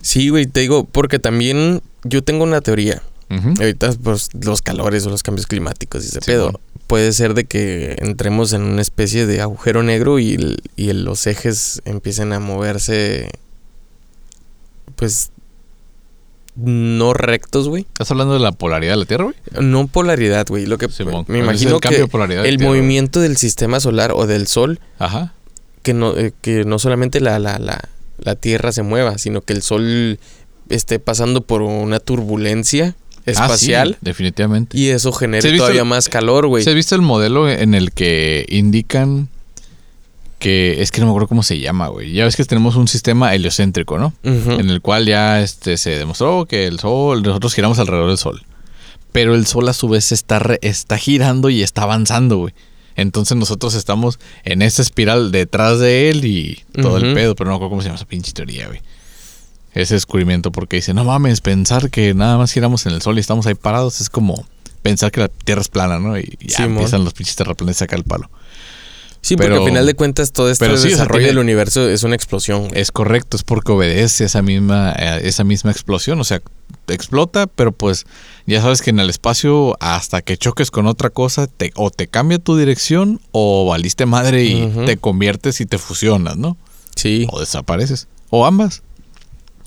[0.00, 3.02] Sí, güey, te digo, porque también yo tengo una teoría.
[3.30, 6.44] Ahorita, pues, los calores o los cambios climáticos y ese Sí, pedo.
[6.44, 6.60] bueno.
[6.86, 11.04] Puede ser de que entremos en una especie de agujero negro y, el- y el-
[11.04, 13.30] los ejes empiecen a moverse,
[14.96, 15.30] pues,
[16.56, 17.82] no rectos, güey.
[17.82, 19.36] ¿Estás hablando de la polaridad de la Tierra, güey?
[19.60, 20.66] No polaridad, güey.
[20.66, 20.86] Lo que
[21.26, 24.46] me imagino el que de polaridad de el Tierra, movimiento del sistema solar o del
[24.46, 25.32] sol Ajá.
[25.82, 27.80] que no, eh, que no solamente la, la, la,
[28.18, 30.20] la Tierra se mueva, sino que el Sol
[30.68, 32.94] esté pasando por una turbulencia
[33.26, 34.78] espacial Ah, sí, definitivamente.
[34.78, 36.62] y eso ¿Sí genere has visto todavía el- más calor, güey.
[36.64, 39.28] ¿Se has visto el modelo en el que indican
[40.38, 42.12] que es que no me acuerdo cómo se llama, güey?
[42.12, 44.12] Ya ves que tenemos un sistema heliocéntrico, ¿no?
[44.24, 48.42] En el cual ya este, se demostró que el Sol, nosotros giramos alrededor del Sol.
[49.12, 52.52] Pero el Sol a su vez está, re- está girando y está avanzando, güey.
[52.96, 57.52] Entonces nosotros estamos en esta espiral detrás de él y todo el pedo, pero no
[57.52, 58.80] me acuerdo cómo se llama esa pinche teoría, güey.
[59.74, 63.20] Ese descubrimiento porque dice, no mames, pensar que nada más giramos en el Sol y
[63.20, 64.46] estamos ahí parados es como
[64.82, 66.18] pensar que la Tierra es plana, ¿no?
[66.18, 68.30] Y ya empiezan los pinches terraplanes a sacar el palo.
[69.24, 72.68] Sí, porque al final de cuentas todo este desarrollo del universo es una explosión.
[72.74, 76.20] Es correcto, es porque obedece esa misma, eh, esa misma explosión.
[76.20, 76.42] O sea,
[76.88, 78.04] explota, pero pues
[78.46, 82.06] ya sabes que en el espacio hasta que choques con otra cosa, te, o te
[82.06, 86.58] cambia tu dirección o valiste madre y te conviertes y te fusionas, ¿no?
[86.94, 87.26] Sí.
[87.30, 88.08] O desapareces.
[88.28, 88.82] O ambas.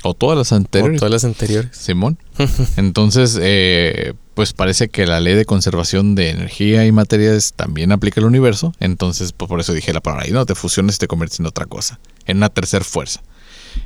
[0.03, 0.97] O todas las anteriores.
[0.97, 1.75] O todas las anteriores.
[1.75, 2.17] Simón.
[2.77, 8.21] Entonces, eh, pues parece que la ley de conservación de energía y materiales también aplica
[8.21, 8.73] al universo.
[8.79, 10.27] Entonces, pues por eso dije la palabra.
[10.27, 11.99] Y no te fusiones y te conviertes en otra cosa.
[12.25, 13.21] En una tercera fuerza.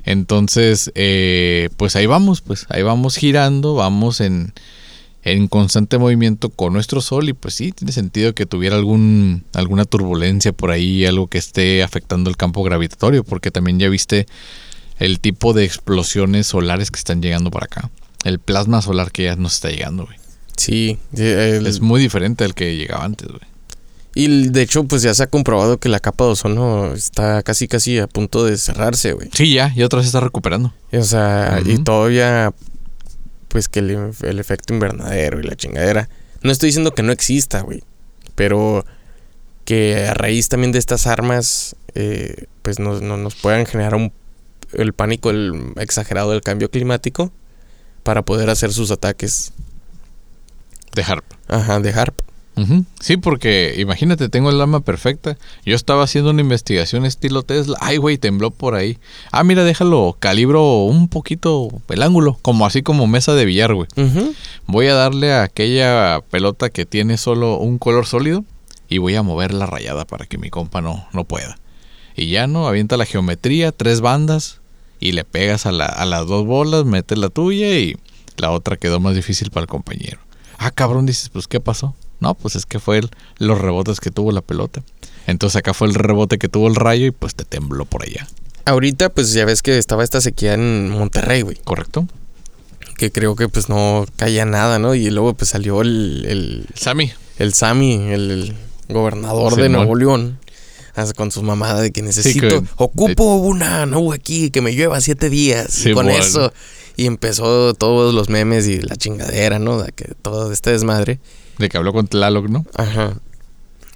[0.03, 4.53] Entonces, eh, pues ahí vamos, pues ahí vamos girando, vamos en,
[5.24, 9.86] en constante movimiento con nuestro Sol y pues sí, tiene sentido que tuviera algún, alguna
[9.86, 14.26] turbulencia por ahí, algo que esté afectando el campo gravitatorio, porque también ya viste
[15.02, 17.89] el tipo de explosiones solares que están llegando para acá.
[18.24, 20.18] El plasma solar que ya nos está llegando, güey.
[20.56, 20.99] Sí.
[21.14, 23.41] Es muy diferente al que llegaba antes, güey.
[24.14, 27.68] Y de hecho, pues ya se ha comprobado que la capa de ozono está casi
[27.68, 29.30] casi a punto de cerrarse, güey.
[29.34, 30.72] Sí, ya, y otra vez se está recuperando.
[30.91, 32.54] O sea, y todavía,
[33.47, 36.10] pues que el, efecto invernadero y la chingadera.
[36.43, 37.84] No estoy diciendo que no exista, güey.
[38.36, 38.86] Pero
[39.66, 44.12] que a raíz también de estas armas, eh, pues nos, nos puedan generar un,
[44.74, 47.32] el pánico el exagerado del cambio climático
[48.03, 49.53] para poder hacer sus ataques
[50.93, 51.26] de HARP.
[51.47, 52.22] Ajá, de HARP.
[52.99, 55.38] Sí, porque imagínate, tengo el arma perfecta.
[55.65, 57.76] Yo estaba haciendo una investigación estilo Tesla.
[57.82, 58.99] Ay, güey, tembló por ahí.
[59.32, 63.88] Ah, mira, déjalo, calibro un poquito el ángulo, como así como mesa de billar, güey.
[64.67, 68.43] Voy a darle a aquella pelota que tiene solo un color sólido
[68.88, 71.57] y voy a mover la rayada para que mi compa no, no pueda.
[72.15, 74.61] Y ya no, avienta la geometría, tres bandas
[75.02, 77.97] y le pegas a, a las dos bolas, metes la tuya y
[78.38, 80.20] la otra quedó más difícil para el compañero.
[80.58, 81.95] Ah, cabrón, dices, pues ¿qué pasó?
[82.22, 83.02] No, pues es que fue
[83.39, 84.84] los rebotes que tuvo la pelota.
[85.28, 88.28] Entonces acá fue el rebote que tuvo el rayo y pues te tembló por allá.
[88.66, 91.58] Ahorita pues ya ves que estaba esta sequía en Monterrey, güey.
[91.64, 92.08] Correcto.
[92.97, 94.93] Que creo que pues no caía nada, ¿no?
[94.93, 96.26] Y luego pues salió el...
[96.28, 97.12] El Sami.
[97.39, 98.56] El Sami, el,
[98.88, 100.38] gobernador de Nuevo León.
[101.16, 105.86] Con su mamada de que necesito, ocupo una no aquí que me llueva siete días.
[105.86, 106.52] y con eso.
[106.98, 109.82] Y empezó todos los memes y la chingadera, ¿no?
[109.82, 111.20] De que todo este desmadre.
[111.58, 112.66] De que habló con Tlaloc, ¿no?
[112.76, 113.18] Ajá.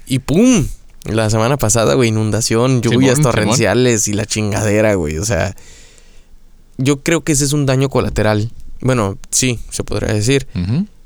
[0.08, 0.66] Y ¡pum!
[1.04, 5.18] La semana pasada, güey, inundación, lluvias torrenciales y la chingadera, güey.
[5.20, 5.56] O sea,
[6.78, 8.52] yo creo que ese es un daño colateral.
[8.82, 10.48] Bueno, sí, se podría decir.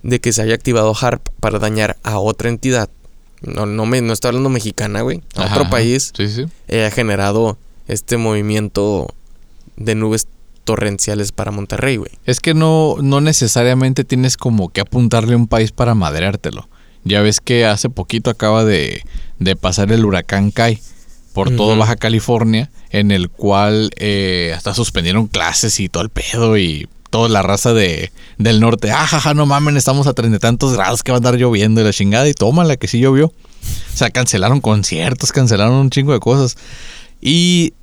[0.04, 2.90] De que se haya activado HARP para dañar a otra entidad.
[3.42, 5.22] No, no, me, no estoy hablando mexicana, güey.
[5.36, 6.12] A otro país.
[6.16, 6.46] Sí, sí.
[6.78, 9.08] ha generado este movimiento
[9.78, 10.28] de nubes
[10.64, 12.12] torrenciales para Monterrey, güey.
[12.26, 16.70] Es que no, no necesariamente tienes como que apuntarle a un país para madreártelo.
[17.04, 19.04] Ya ves que hace poquito acaba de,
[19.62, 20.80] pasar el huracán Kai
[21.34, 26.58] por todo Baja California, en el cual eh, hasta suspendieron clases y todo el pedo
[26.58, 28.92] y toda la raza de, del norte.
[28.92, 31.82] Ah, jaja, no mamen, estamos a treinta y tantos grados que va a andar lloviendo
[31.82, 33.28] y la chingada y tómala que sí llovió.
[33.28, 36.58] O sea, cancelaron conciertos, cancelaron un chingo de cosas.
[37.22, 37.74] Y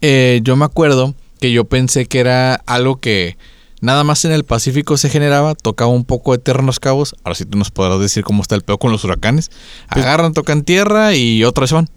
[0.00, 3.36] eh, yo me acuerdo que yo pensé que era algo que
[3.80, 7.14] nada más en el Pacífico se generaba, tocaba un poco de tierra en los cabos.
[7.24, 9.50] Ahora sí tú nos podrás decir cómo está el peor con los huracanes.
[9.90, 11.88] Pues Agarran, tocan tierra y otra vez van.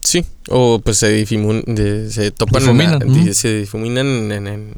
[0.00, 3.02] Sí, o pues se, se topan difuminan.
[3.02, 4.74] En se difuminan en, en,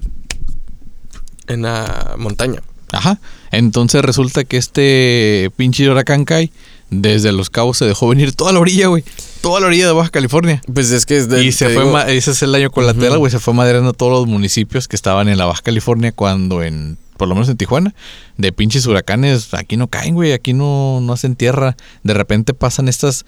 [1.48, 2.62] la montaña.
[2.92, 3.18] Ajá.
[3.50, 6.50] Entonces resulta que este pinche huracán cae
[6.90, 9.04] desde Los Cabos se dejó venir toda la orilla, güey.
[9.40, 10.62] Toda la orilla de Baja California.
[10.72, 13.30] Pues es que es de, Y se fue, ese es el año colateral, güey.
[13.30, 17.28] Se fue madreando todos los municipios que estaban en la Baja California cuando en, por
[17.28, 17.94] lo menos en Tijuana,
[18.36, 20.32] de pinches huracanes, aquí no caen, güey.
[20.32, 21.76] Aquí no, no hacen tierra.
[22.02, 23.24] De repente pasan estas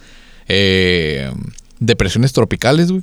[0.46, 1.32] eh,
[1.80, 3.02] depresiones tropicales, güey.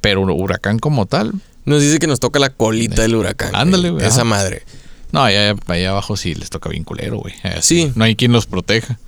[0.00, 1.32] Pero huracán como tal.
[1.64, 3.54] Nos dice que nos toca la colita del huracán.
[3.54, 4.06] Ándale, güey.
[4.06, 4.62] Esa madre.
[5.12, 7.34] No, allá, allá abajo sí les toca bien culero, güey.
[7.60, 7.92] Sí.
[7.94, 8.98] No hay quien los proteja.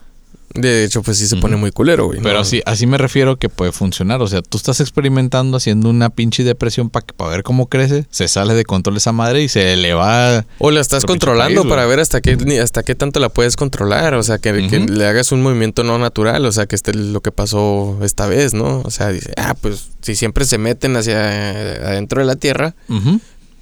[0.57, 2.21] De hecho, pues sí se pone muy culero, güey.
[2.23, 4.21] Pero así, así me refiero que puede funcionar.
[4.23, 8.29] O sea, tú estás experimentando haciendo una pinche depresión para para ver cómo crece, se
[8.29, 10.45] sale de control esa madre y se eleva.
[10.59, 14.15] O la estás controlando para ver hasta qué, hasta qué tanto la puedes controlar.
[14.15, 16.45] O sea, que, le hagas un movimiento no natural.
[16.47, 18.83] O sea, que esté lo que pasó esta vez, ¿no?
[18.85, 22.75] O sea, dice, ah, pues si siempre se meten hacia adentro de la tierra,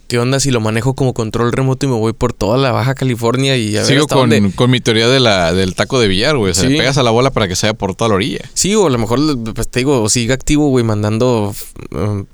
[0.06, 2.94] ¿Qué onda si lo manejo como control remoto y me voy por toda la Baja
[2.94, 6.50] California y a Sigo con, con, mi teoría de la, del taco de billar, güey.
[6.50, 8.40] O sea, le pegas a la bola para que sea por toda la orilla.
[8.52, 9.18] Sí, o a lo mejor,
[9.54, 11.54] pues te digo, sigue activo, güey, mandando
[11.92, 12.26] um,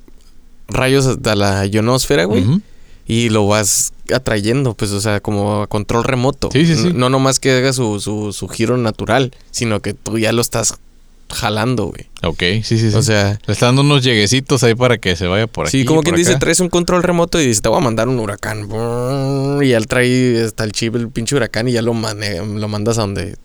[0.69, 2.45] rayos a la ionosfera, güey.
[3.07, 6.51] Y lo vas atrayendo, pues, o sea, como a control remoto.
[6.53, 6.93] Sí, sí, sí.
[6.95, 10.79] No, nomás que haga su, su, su giro natural, sino que tú ya lo estás
[11.31, 12.07] jalando, güey.
[12.23, 12.97] Ok, sí, sí, sí.
[12.97, 15.79] O sea, Le están dando unos lleguecitos ahí para que se vaya por aquí.
[15.81, 18.19] sí, como quien dice, traes un control remoto y dice, te voy a mandar un
[18.19, 18.69] huracán.
[19.63, 22.99] Y ya trae hasta el chip, el pinche huracán, y ya lo, mane- lo mandas
[22.99, 23.37] a donde,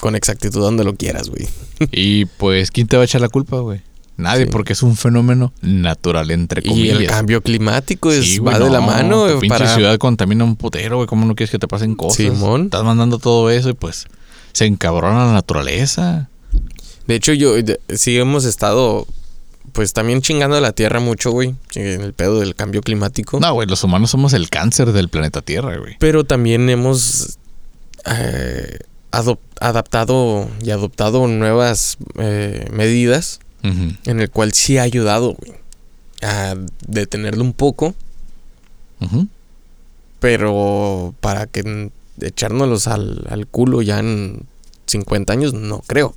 [0.00, 1.46] con exactitud, a donde lo quieras, güey.
[1.92, 3.80] Y pues, ¿quién te va a echar la culpa, güey?
[4.16, 4.50] Nadie, Sí.
[4.52, 7.00] porque es un fenómeno natural, entre Y comillas.
[7.00, 9.74] el cambio climático es, Sí, va de la no, mano, tu pinche para...
[9.74, 11.08] ciudad contamina un putero, güey.
[11.08, 12.18] ¿Cómo no quieres que te pasen cosas?
[12.18, 12.66] Simón.
[12.66, 14.06] Estás mandando todo eso y pues
[14.52, 16.28] se encabrona la naturaleza.
[17.06, 17.54] De hecho, yo
[17.94, 19.06] sí hemos estado,
[19.72, 23.40] pues también chingando a la Tierra mucho, güey, en el pedo del cambio climático.
[23.40, 25.96] No, güey, los humanos somos el cáncer del planeta Tierra, güey.
[25.98, 27.38] Pero también hemos
[28.06, 28.78] eh,
[29.60, 35.54] adaptado y adoptado nuevas eh, medidas en el cual sí ha ayudado, güey,
[36.20, 36.54] a
[36.86, 37.94] detenerlo un poco,
[39.00, 39.26] ujú.
[40.20, 41.90] pero para que
[42.20, 44.42] echárnoslos al, al culo ya en
[44.86, 46.14] 50 años, no creo.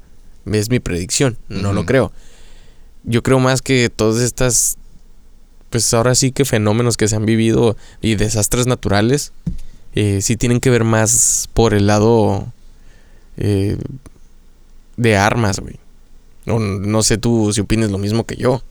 [0.53, 2.11] Es mi predicción, no lo creo.
[3.03, 4.77] Yo creo más que todas estas,
[5.69, 9.31] pues ahora sí que fenómenos que se han vivido y desastres naturales,
[9.95, 12.51] eh, sí tienen que ver más por el lado
[13.37, 13.77] eh,
[14.97, 15.75] de armas, güey.
[16.45, 18.61] No, no sé tú si opines lo mismo que yo.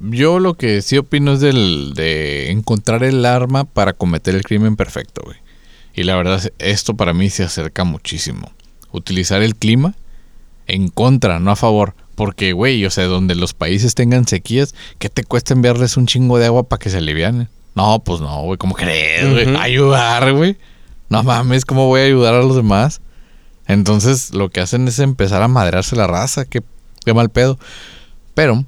[0.00, 4.76] Yo lo que sí opino es del, de encontrar el arma para cometer el crimen
[4.76, 5.36] perfecto, güey.
[5.94, 8.52] Y la verdad, es- esto para mí se acerca muchísimo.
[8.92, 9.94] Utilizar el clima
[10.68, 11.94] en contra, no a favor.
[12.14, 16.38] Porque, güey, o sea, donde los países tengan sequías, ¿qué te cuesta enviarles un chingo
[16.38, 17.48] de agua para que se alivianen?
[17.74, 19.56] No, pues no, güey, ¿cómo crees, güey?
[19.56, 20.56] Ayudar, güey.
[21.08, 23.00] No mames, ¿cómo voy a ayudar a los demás?
[23.66, 26.62] Entonces, lo que hacen es empezar a madrearse la raza, qué,
[27.04, 27.58] qué mal pedo.
[28.34, 28.64] Pero,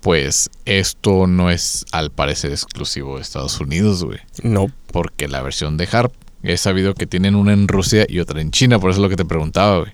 [0.00, 4.20] pues, esto no es al parecer exclusivo de Estados Unidos, güey.
[4.42, 4.66] No.
[4.92, 8.50] Porque la versión de Harp he sabido que tienen una en Rusia y otra en
[8.50, 9.92] China, por eso es lo que te preguntaba, güey.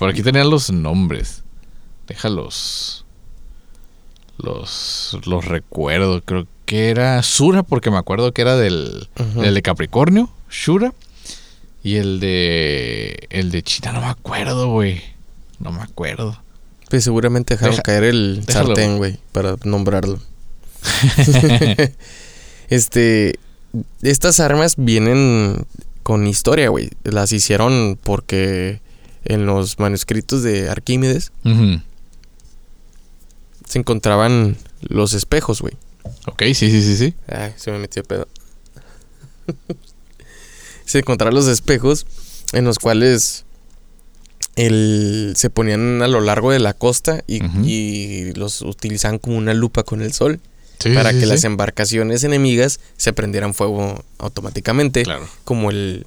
[0.00, 1.44] Por aquí tenían los nombres.
[2.08, 3.04] Déjalos.
[4.38, 5.16] Los.
[5.26, 6.22] Los recuerdo.
[6.22, 9.08] Creo que era Sura, porque me acuerdo que era del.
[9.18, 9.42] Ujú.
[9.42, 10.92] del de Capricornio, Shura.
[11.84, 13.26] Y el de.
[13.30, 15.02] El de China, no me acuerdo, güey.
[15.58, 16.42] No me acuerdo.
[16.88, 18.68] Pues seguramente dejaron Deja- caer el déjalo.
[18.68, 20.18] sartén, güey, para nombrarlo.
[22.70, 23.38] este,
[24.02, 25.66] estas armas vienen
[26.02, 26.90] con historia, güey.
[27.04, 28.80] Las hicieron porque
[29.24, 31.32] en los manuscritos de Arquímedes
[33.68, 35.74] se encontraban los espejos, güey.
[36.26, 37.14] Ok, sí, sí, sí, sí.
[37.28, 38.26] Ay, se me metió pedo.
[40.84, 42.06] se encontraron los espejos
[42.52, 43.44] en los cuales
[44.56, 49.82] el, se ponían a lo largo de la costa y, los utilizaban como una lupa
[49.84, 50.40] con el sol
[50.80, 51.26] Sí, para sí, que sí.
[51.26, 55.28] las embarcaciones enemigas se prendieran fuego automáticamente, Claro.
[55.44, 56.06] como el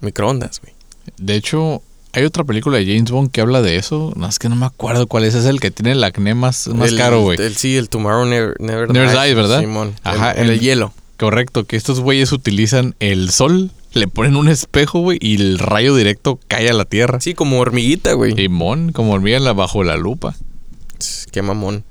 [0.00, 0.72] microondas, güey.
[1.18, 1.82] De hecho,
[2.16, 4.12] hay otra película de James Bond que habla de eso.
[4.16, 5.34] No, es que no me acuerdo cuál es.
[5.34, 7.38] Es el que tiene el acné más, más El- caro, güey.
[7.40, 9.60] el- Sí, el Tomorrow Never, Never, Never Dies, ¿verdad?
[9.60, 9.94] Simón.
[10.02, 10.92] Ajá, el, el el- hielo.
[11.18, 15.94] Correcto, que estos güeyes utilizan el sol, le ponen un espejo, güey, y el rayo
[15.94, 17.20] directo cae a la tierra.
[17.20, 18.34] Sí, como hormiguita, güey.
[18.34, 20.34] Simón, como hormiga bajo la lupa.
[21.32, 21.84] Qué mamón.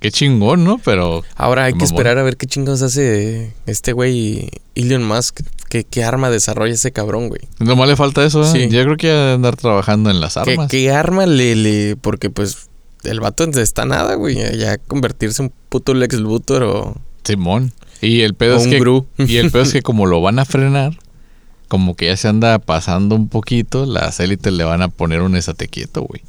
[0.00, 0.78] Qué chingón, ¿no?
[0.84, 1.94] Pero Ahora hay que Mamón.
[1.94, 5.40] esperar a ver qué chingados hace este güey Elon Musk.
[5.70, 7.40] ¿Qué, qué arma desarrolla ese cabrón, güey?
[7.60, 8.50] nomás le falta eso, ¿eh?
[8.52, 8.68] Sí.
[8.68, 10.68] Yo creo que andar trabajando en las ¿Qué, armas.
[10.70, 11.96] qué arma le, le...?
[11.96, 12.68] Porque pues
[13.04, 14.36] el vato está nada, güey.
[14.58, 17.72] Ya convertirse en puto Lex Luthor o, Simón.
[18.02, 19.06] Y el pedo o es un que Gru.
[19.18, 20.98] y el pedo es que como lo van a frenar,
[21.68, 25.36] como que ya se anda pasando un poquito, las élites le van a poner un
[25.36, 26.22] estate quieto, güey.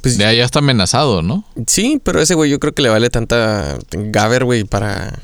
[0.00, 1.44] Pues, Ya, ya está amenazado, ¿no?
[1.66, 5.18] sí, pero ese güey yo creo que le vale tanta Gaber, güey, para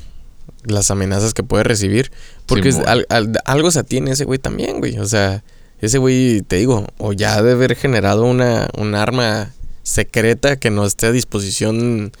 [0.65, 2.11] las amenazas que puede recibir.
[2.45, 2.89] Porque es- Simón.
[2.89, 4.97] al- al- algo se atiene ese güey también, güey.
[4.99, 5.43] O sea,
[5.79, 9.51] ese güey, te digo, o ya ha de haber generado una, un arma
[9.83, 12.11] secreta que no esté a disposición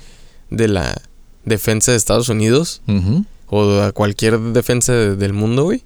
[0.49, 1.01] de la
[1.45, 2.81] defensa de Estados Unidos
[3.47, 5.83] o de cualquier defensa de- del mundo, güey.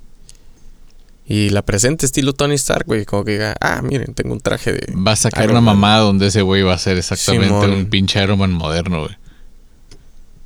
[1.29, 3.03] Y la presente estilo Tony Stark, güey.
[3.05, 4.93] Como que diga, ah, miren, tengo un traje de...
[4.95, 5.75] Va a sacar Iron una Man.
[5.75, 7.71] mamada donde ese güey va a ser exactamente Simón.
[7.71, 9.17] un pinche Iron Man moderno, güey.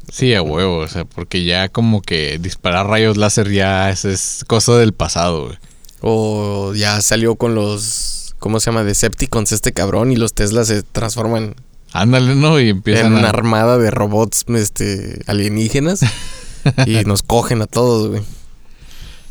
[0.10, 4.44] Sí, a huevo, o sea, porque ya como que disparar rayos láser ya es, es
[4.48, 5.58] cosa del pasado, güey.
[6.02, 8.36] O ya salió con los...
[8.40, 8.84] ¿Cómo se llama?
[8.84, 11.56] Decepticons este cabrón y los Teslas se transforman
[11.94, 12.60] Ándale, ¿no?
[12.60, 16.02] Y empiezan en una armada de robots este, alienígenas
[16.86, 18.22] y nos cogen a todos, güey.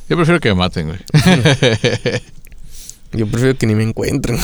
[0.09, 0.99] Yo prefiero que me maten, güey.
[3.13, 4.39] Yo prefiero que ni me encuentren.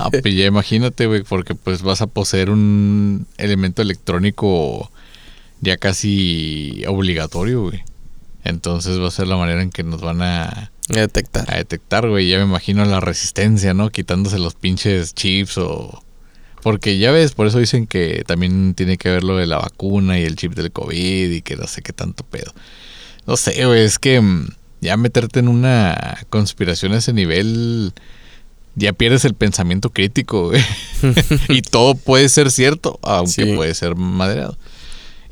[0.00, 4.90] Ah, pues ya imagínate, güey, porque pues vas a poseer un elemento electrónico
[5.62, 7.82] ya casi obligatorio, güey.
[8.44, 11.50] Entonces va a ser la manera en que nos van a A detectar.
[11.50, 12.28] A detectar, güey.
[12.28, 13.88] Ya me imagino la resistencia, ¿no?
[13.90, 16.02] Quitándose los pinches chips o...
[16.62, 20.18] Porque ya ves, por eso dicen que también tiene que ver lo de la vacuna
[20.18, 22.52] y el chip del COVID y que no sé qué tanto pedo.
[23.26, 24.48] No sé, güey, es que mm,
[24.80, 27.92] ya meterte en una conspiración a ese nivel
[28.74, 30.62] ya pierdes el pensamiento crítico, güey.
[31.48, 34.56] y todo puede ser cierto, aunque puede ser madreado.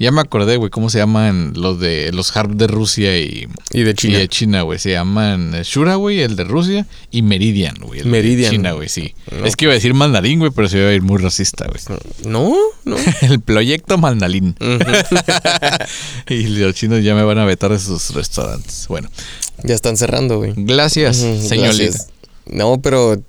[0.01, 3.83] Ya me acordé, güey, cómo se llaman los de los HARP de Rusia y, y
[3.83, 4.17] de China.
[4.17, 4.79] Y de China, güey.
[4.79, 8.03] Se llaman Shura, güey, el de Rusia, y Meridian, güey.
[8.05, 8.51] Meridian.
[8.51, 9.15] De China, güey, sí.
[9.45, 12.01] Es que iba a decir mandarín, güey, pero se iba a ir muy racista, güey.
[12.25, 12.97] No, no.
[13.21, 14.57] el proyecto mandarín.
[16.31, 18.87] y los chinos ya me van a vetar de sus restaurantes.
[18.89, 19.11] Bueno.
[19.65, 20.55] Ya están cerrando, güey.
[20.57, 21.75] Gracias, señor
[22.47, 23.21] No, pero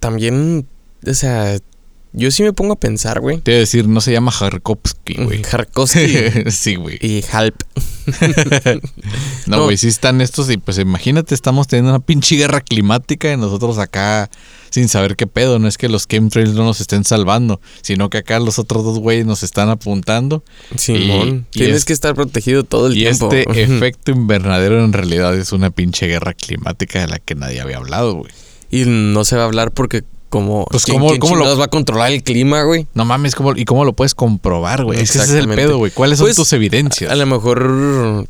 [0.00, 0.66] también,
[1.06, 1.56] o sea,
[2.18, 3.38] yo sí me pongo a pensar, güey.
[3.38, 5.42] Te iba a decir, no se llama Jarkovsky, güey.
[5.42, 6.50] Jarkovsky.
[6.50, 6.98] sí, güey.
[7.00, 7.62] Y Halp.
[9.46, 13.36] no, güey, sí están estos y pues imagínate, estamos teniendo una pinche guerra climática y
[13.36, 14.30] nosotros acá
[14.70, 15.58] sin saber qué pedo.
[15.58, 18.98] No es que los chemtrails no nos estén salvando, sino que acá los otros dos
[18.98, 20.42] güeyes nos están apuntando.
[20.76, 23.30] Simón, tienes que estar protegido todo el tiempo.
[23.32, 27.60] Y este efecto invernadero en realidad es una pinche guerra climática de la que nadie
[27.60, 28.32] había hablado, güey.
[28.70, 32.22] Y no se va a hablar porque como pues ¿cómo, lo va a controlar el
[32.22, 32.86] clima, güey?
[32.94, 35.00] No mames, ¿cómo, ¿y cómo lo puedes comprobar, güey?
[35.00, 35.90] ese es el pedo, güey.
[35.90, 37.10] ¿Cuáles son pues, tus evidencias?
[37.10, 38.26] A, lo mejor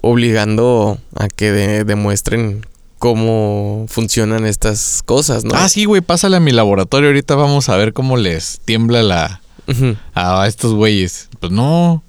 [0.00, 1.52] obligando a que
[1.84, 2.66] demuestren
[2.98, 5.54] cómo funcionan estas cosas, ¿no?
[5.54, 7.08] Ah, sí, güey, pásale a mi laboratorio.
[7.08, 9.40] Ahorita vamos a ver cómo les tiembla la
[10.14, 11.28] a estos güeyes.
[11.40, 12.02] Pues no.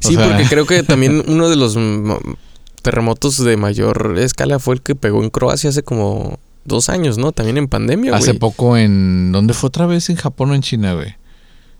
[0.00, 1.76] Sí, porque creo que también uno de los
[2.82, 7.32] terremotos de mayor escala fue el que pegó en Croacia hace como dos años, ¿no?
[7.32, 9.32] También en pandemia, Hace poco en...
[9.32, 10.08] ¿Dónde fue otra vez?
[10.10, 11.16] ¿En Japón o en China, güey?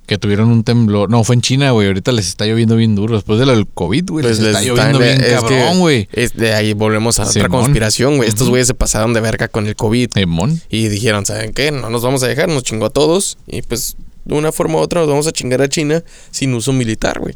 [0.09, 1.11] Que tuvieron un temblor.
[1.11, 1.87] No, fue en China, güey.
[1.89, 3.15] Ahorita les está lloviendo bien duro.
[3.15, 4.25] Después del COVID, güey.
[4.25, 6.09] les, pues está lloviendo bien cabrón, güey.
[6.35, 8.27] De ahí volvemos a otra conspiración, güey.
[8.27, 10.13] Estos güeyes se pasaron de verga con el COVID.
[10.15, 10.63] Simón.
[10.71, 11.71] Y dijeron, ¿saben qué?
[11.73, 12.49] No nos vamos a dejar.
[12.49, 13.37] Nos chingó a todos.
[13.47, 16.73] Y pues, de una forma u otra, nos vamos a chingar a China sin uso
[16.73, 17.35] militar, güey.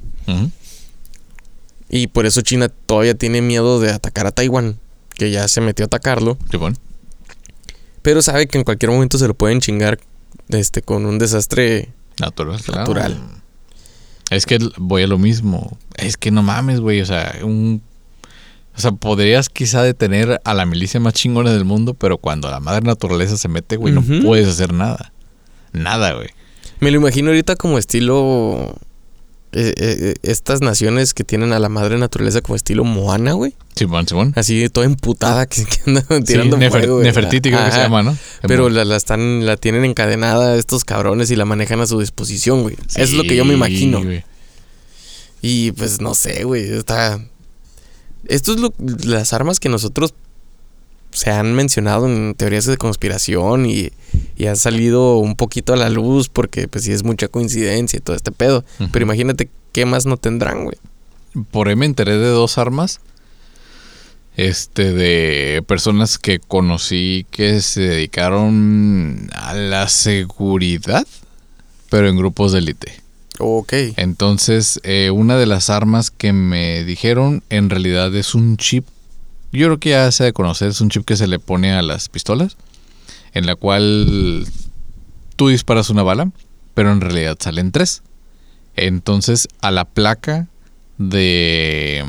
[1.90, 4.78] Y por eso China todavía tiene miedo de atacar a Taiwán.
[5.14, 6.38] Que ya se metió a atacarlo.
[6.50, 6.78] Simón.
[8.02, 9.98] Pero sabe que en cualquier momento se lo pueden chingar
[10.48, 11.88] este, con un desastre
[12.18, 12.60] natural.
[12.74, 13.18] natural.
[14.30, 15.76] Es que voy a lo mismo.
[15.96, 17.00] Es que no mames, güey.
[17.00, 17.82] O sea, un.
[18.74, 22.58] O sea, podrías quizá detener a la milicia más chingona del mundo, pero cuando la
[22.58, 25.12] madre naturaleza se mete, güey, no puedes hacer nada.
[25.72, 26.28] Nada, güey.
[26.80, 28.74] Me lo imagino ahorita como estilo
[29.54, 33.54] eh, eh, estas naciones que tienen a la madre naturaleza como estilo Moana, güey.
[33.74, 34.32] Simón, Simón.
[34.34, 37.02] Así toda emputada que, andan tirando fuego.
[37.02, 38.16] Nefertiti creo que se llama, ¿no?
[38.46, 42.76] Pero la, están, la tienen encadenada estos cabrones y la manejan a su disposición, güey.
[42.88, 44.00] Eso es lo que yo me imagino.
[45.42, 46.72] Y pues no sé, güey.
[46.72, 47.20] Está.
[48.28, 50.14] Esto es lo, las armas que nosotros
[51.10, 53.90] se han mencionado en teorías de conspiración y,
[54.36, 58.00] y han salido un poquito a la luz porque pues sí es mucha coincidencia y
[58.00, 58.64] todo este pedo.
[58.92, 60.76] Pero imagínate qué más no tendrán, güey.
[61.50, 63.00] Por ahí me enteré de dos armas.
[64.34, 71.06] Este, de personas que conocí que se dedicaron a la seguridad,
[71.90, 72.94] pero en grupos de élite.
[73.38, 73.74] Ok.
[73.96, 78.86] Entonces, eh, una de las armas que me dijeron en realidad es un chip
[79.52, 81.72] yo creo que ya se ha de conocer, es un chip que se le pone
[81.72, 82.56] a las pistolas,
[83.32, 84.46] en la cual
[85.36, 86.30] tú disparas una bala,
[86.74, 88.02] pero en realidad salen tres.
[88.76, 90.48] Entonces a la placa
[90.98, 92.04] de...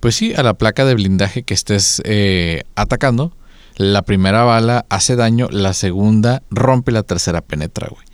[0.00, 3.32] Pues sí, a la placa de blindaje que estés eh, atacando,
[3.76, 8.04] la primera bala hace daño, la segunda rompe, la tercera penetra, güey.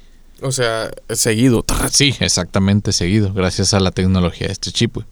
[0.41, 1.65] O sea, seguido.
[1.91, 5.07] Sí, exactamente seguido, gracias a la tecnología de este chip, güey.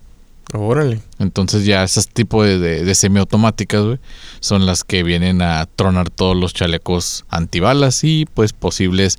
[0.53, 1.01] Órale.
[1.19, 3.99] Entonces ya esos tipos de, de, semiautomáticas, güey,
[4.41, 9.19] son las que vienen a tronar todos los chalecos antibalas y pues posibles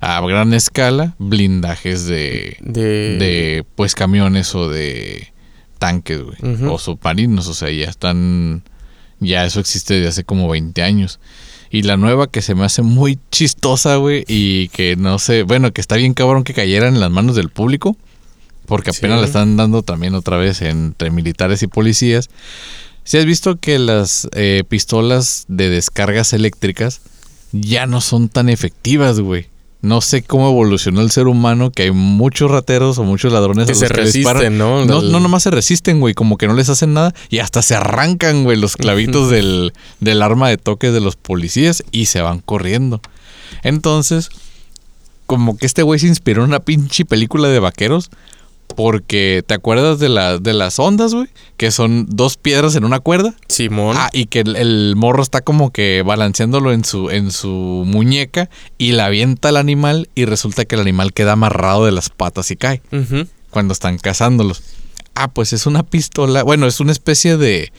[0.00, 3.64] a gran escala blindajes de, de...
[3.76, 5.32] pues camiones o de
[5.78, 6.36] tanques, güey,
[6.68, 8.62] o submarinos, o sea, ya están,
[9.20, 11.20] ya eso existe desde hace como 20 años.
[11.70, 15.72] Y la nueva que se me hace muy chistosa, güey, y que no sé, bueno,
[15.72, 17.96] que está bien cabrón que cayera en las manos del público
[18.66, 22.30] porque apenas la están dando también otra vez entre militares y policías.
[23.04, 27.00] Si has visto que las eh, pistolas de descargas eléctricas
[27.52, 29.48] ya no son tan efectivas, güey.
[29.82, 33.74] No sé cómo evolucionó el ser humano, que hay muchos rateros o muchos ladrones que
[33.74, 34.84] se resisten, ¿no?
[34.84, 35.02] ¿no?
[35.02, 38.44] No, nomás se resisten, güey, como que no les hacen nada y hasta se arrancan,
[38.44, 43.00] güey, los clavitos del, del arma de toque de los policías y se van corriendo.
[43.64, 44.30] Entonces,
[45.26, 48.10] como que este güey se inspiró en una pinche película de vaqueros
[48.76, 51.28] Porque, ¿te acuerdas de, la, de las ondas, güey?
[51.56, 53.34] Que son dos piedras en una cuerda.
[53.48, 53.96] Simón.
[53.98, 58.50] Ah, y que el, el morro está como que balanceándolo en su, en su muñeca
[58.78, 62.50] y la avienta al animal y resulta que el animal queda amarrado de las patas
[62.50, 62.82] y cae
[63.50, 64.62] cuando están cazándolos.
[65.14, 66.42] Ah, pues es una pistola.
[66.42, 67.70] Bueno, es una especie de,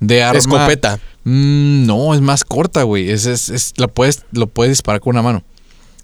[0.00, 0.38] de arma.
[0.38, 0.98] Escopeta.
[1.22, 3.10] Mm, no, es más corta, güey.
[3.10, 5.44] Es, es, es- la puedes, lo puedes disparar con una mano.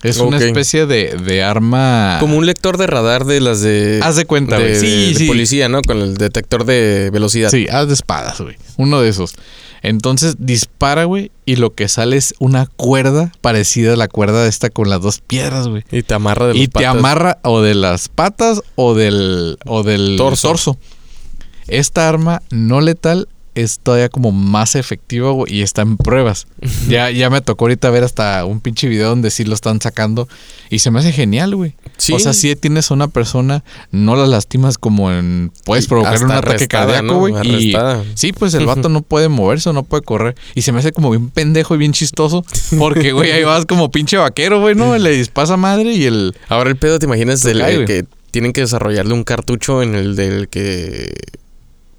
[0.02, 2.18] Es una especie de, de arma.
[2.20, 4.00] Como un lector de radar de las de.
[4.02, 4.80] Haz de cuenta, de, güey.
[4.80, 5.26] Sí, de- de sí.
[5.26, 5.80] policía, ¿no?
[5.82, 7.50] Con el detector de velocidad.
[7.50, 8.56] Sí, haz de espadas, güey.
[8.76, 9.34] Uno de esos.
[9.82, 14.48] Entonces dispara, güey, y lo que sale es una cuerda parecida a la cuerda de
[14.48, 15.84] esta con las dos piedras, güey.
[15.92, 19.82] Y te amarra de los Y te amarra o de las patas o del, o
[19.84, 20.48] del Torso.
[20.48, 20.78] torso.
[21.68, 26.46] Esta arma no letal es todavía como más efectiva, güey, y está en pruebas.
[26.88, 30.28] ya, ya me tocó ahorita ver hasta un pinche video donde sí lo están sacando
[30.70, 31.74] y se me hace genial, güey.
[31.96, 32.12] Sí.
[32.12, 35.50] O sea, si tienes a una persona, no la lastimas como en...
[35.64, 37.18] Puedes provocar un ataque cardíaco, ¿no?
[37.18, 37.34] güey.
[37.46, 37.76] Y
[38.14, 40.36] sí, pues el vato no puede moverse o no puede correr.
[40.54, 42.44] Y se me hace como bien pendejo y bien chistoso.
[42.78, 44.96] Porque, güey, ahí vas como pinche vaquero, güey, ¿no?
[44.98, 46.36] Le dispas a madre y el...
[46.48, 47.86] Ahora el pedo, ¿te imaginas Se el, cae, el güey.
[47.86, 51.10] que tienen que desarrollarle un cartucho en el del que.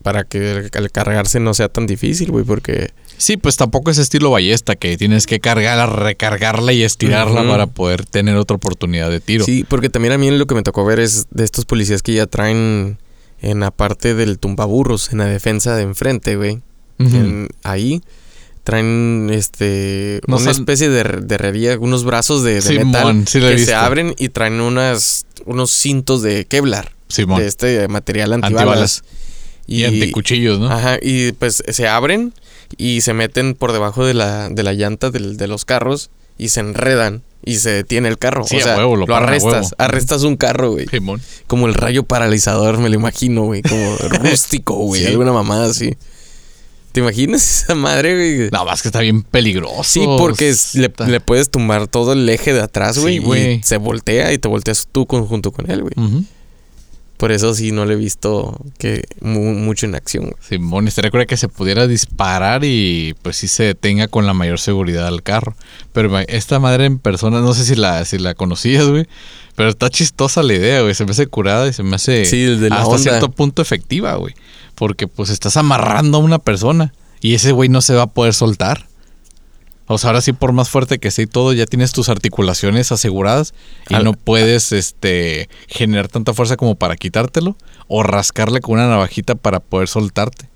[0.08, 2.92] Para que el- al cargarse no sea tan difícil, güey, porque.
[3.18, 8.06] Sí, pues tampoco es estilo ballesta que tienes que cargarla, recargarla y estirarla para poder
[8.06, 9.44] tener otra oportunidad de tiro.
[9.44, 12.14] Sí, porque también a mí lo que me tocó ver es de estos policías que
[12.14, 13.00] ya traen
[13.42, 16.62] en la parte del tumbaburros, en la defensa de enfrente, güey.
[17.00, 18.02] En- ahí
[18.64, 23.40] traen este No una especie de, de herrería, unos brazos de, de Simón, metal sí
[23.42, 27.40] que se abren y traen unas unos cintos de Kevlar, Simón.
[27.42, 28.62] de este material antibalas.
[28.68, 29.04] Antibalas.
[29.68, 30.70] Y, anticuchillos, ¿no?
[30.72, 32.34] Ajá, y pues se abren
[32.78, 36.50] y se meten por debajo de la, de la llanta del- de los carros y
[36.50, 38.46] se enredan y se detiene el carro.
[38.46, 39.54] Sí, o a sea, huevo, lo lo, paran a arrestas.
[39.54, 39.76] huevo.
[39.78, 40.86] Arrestas un carro, güey.
[41.48, 43.62] Como el rayo paralizador, me lo imagino, güey.
[43.62, 45.02] Como rústico, güey.
[45.04, 45.08] Sí.
[45.08, 45.96] Alguna mamada así.
[46.92, 48.50] ¿Te imaginas esa madre, güey?
[48.52, 49.84] No, más que está bien peligroso.
[49.84, 53.18] Sí, porque le, le puedes tumbar todo el eje de atrás, Sí, güey.
[53.20, 53.54] güey.
[53.56, 55.94] y se voltea y te volteas tú con- junto con él, güey.
[55.96, 56.24] Ujú.
[57.18, 60.36] Por eso sí no lo he visto que mu- mucho en acción, güey.
[60.48, 64.60] Simón, estaría cura que se pudiera disparar y pues sí se detenga con la mayor
[64.60, 65.56] seguridad al carro.
[65.94, 69.08] Pero esta madre en persona, no sé si la, si la conocías, güey.
[69.56, 70.94] Pero está chistosa la idea, güey.
[70.94, 72.98] Se me hace curada y se me hace Sí, la hasta onda.
[73.00, 74.36] cierto punto efectiva, güey.
[74.76, 78.36] Porque pues estás amarrando a una persona y ese güey no se va a poder
[78.36, 78.86] soltar.
[79.90, 82.92] O sea, ahora sí, por más fuerte que esté y todo, ya tienes tus articulaciones
[82.92, 83.54] aseguradas
[83.90, 87.56] y Al- no puedes este, generar tanta fuerza como para quitártelo
[87.88, 90.50] o rascarle con una navajita para poder soltarte.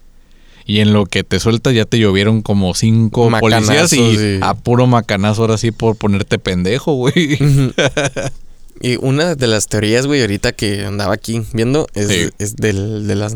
[0.65, 4.39] Y en lo que te sueltas ya te llovieron como cinco policías y sí.
[4.41, 7.37] a puro macanazo ahora sí por ponerte pendejo, güey.
[8.83, 12.29] Y una de las teorías, güey, ahorita que andaba aquí viendo es, Sí.
[12.39, 13.35] es del- de las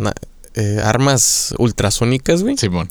[0.55, 2.57] eh, armas ultrasónicas, güey.
[2.57, 2.89] Simón.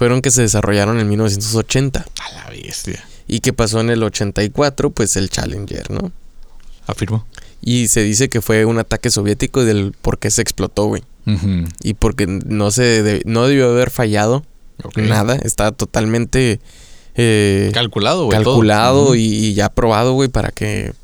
[0.00, 2.00] Fueron que se desarrollaron en 1980.
[2.20, 3.04] A la bestia.
[3.28, 6.10] Y que pasó en el 84, pues el Challenger, ¿no?
[6.86, 7.26] Afirmo.
[7.60, 11.02] Y se dice que fue un ataque soviético del por qué se explotó, güey.
[11.82, 14.42] Y porque no se de- no debió haber fallado
[14.96, 15.36] nada.
[15.36, 16.60] Estaba totalmente
[17.14, 18.38] eh, Calculado, güey.
[18.38, 20.94] calculado y, y ya probado, güey, para que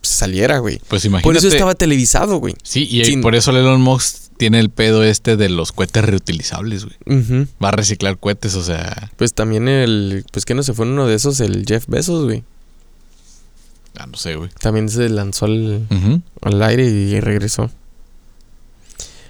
[0.00, 0.80] saliera, güey.
[0.86, 1.24] Pues imagínate.
[1.24, 2.54] Por eso estaba televisado, güey.
[2.62, 6.04] Sí, y Sin- por eso el Elon Musk tiene el pedo este de los cohetes
[6.04, 7.46] reutilizables, güey.
[7.62, 9.12] Va a reciclar cohetes, o sea...
[9.16, 10.24] Pues también el.
[10.32, 12.42] Pues que no se fue uno de esos, el Jeff Bezos, güey.
[13.96, 14.50] Ah, no sé, güey.
[14.58, 15.86] También se lanzó al,
[16.40, 17.70] al aire y regresó.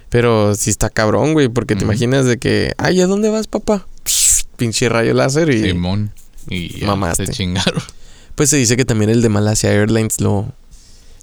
[0.09, 2.73] Pero sí está cabrón, güey, porque te imaginas de que.
[2.79, 3.85] Ay, ¿a dónde vas, papá?
[4.05, 5.61] Psh, pinche rayo láser y.
[5.61, 6.11] Simón.
[6.49, 7.27] Y ya Mamaste.
[7.27, 7.83] se chingaron.
[8.33, 10.51] Pues se dice que también el de Malasia Airlines lo.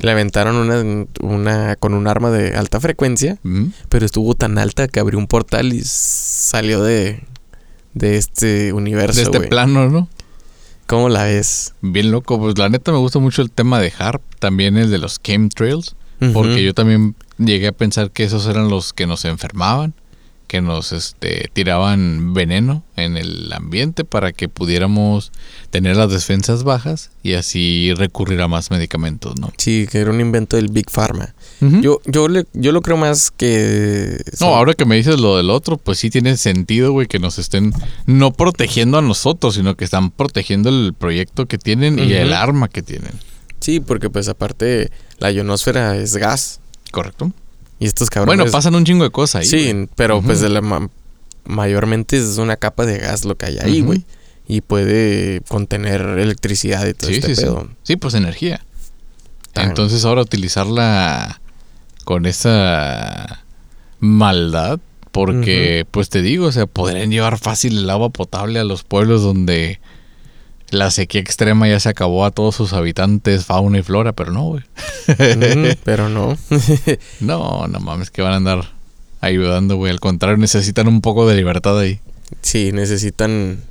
[0.00, 3.70] Le aventaron una, una con un arma de alta frecuencia, Ujú.
[3.88, 7.22] pero estuvo tan alta que abrió un portal y salió de.
[7.92, 9.16] De este universo.
[9.18, 10.08] De este plano, ¿no?
[10.86, 11.74] ¿Cómo la ves?
[11.82, 12.38] Bien loco.
[12.38, 14.22] Pues la neta me gusta mucho el tema de HARP.
[14.38, 15.96] También el de los chemtrails.
[16.32, 19.94] Porque yo también llegué a pensar que esos eran los que nos enfermaban,
[20.50, 25.30] que nos este, tiraban veneno en el ambiente para que pudiéramos
[25.70, 29.52] tener las defensas bajas y así recurrir a más medicamentos, ¿no?
[29.58, 31.36] Sí, que era un invento del Big Pharma.
[31.60, 34.18] Yo, yo, le, yo lo creo más que...
[34.40, 37.38] no, ahora que me dices lo del otro, pues sí tiene sentido, güey, que nos
[37.38, 37.72] estén
[38.06, 42.66] no protegiendo a nosotros, sino que están protegiendo el proyecto que tienen y el arma
[42.66, 43.12] que tienen.
[43.60, 44.90] Sí, porque pues aparte
[45.20, 46.58] la ionosfera es gas.
[46.90, 47.32] ¿Correcto?
[47.80, 48.38] Y estos cabrones...
[48.38, 49.46] Bueno, pasan un chingo de cosas ahí.
[49.46, 50.88] Sí, pero pues de la ma-
[51.44, 54.04] mayormente es una capa de gas lo que hay ahí, güey.
[54.46, 57.42] Y puede contener electricidad y todo Sí, este sí, sí.
[57.42, 57.68] pedo.
[57.82, 58.64] Sí, pues energía.
[59.54, 59.62] Ah.
[59.64, 61.40] Entonces ahora utilizarla
[62.04, 63.44] con esa
[63.98, 64.78] maldad.
[65.12, 69.22] Porque, pues te digo, o sea, podrían llevar fácil el agua potable a los pueblos
[69.22, 69.80] donde
[70.70, 74.44] la sequía extrema ya se acabó a todos sus habitantes, fauna y flora, pero no,
[74.44, 74.62] güey.
[75.08, 76.36] Mm, pero no.
[77.20, 78.70] no, no mames, que van a andar
[79.20, 79.90] ayudando, güey.
[79.90, 82.00] Al contrario, necesitan un poco de libertad ahí.
[82.42, 83.62] Sí, necesitan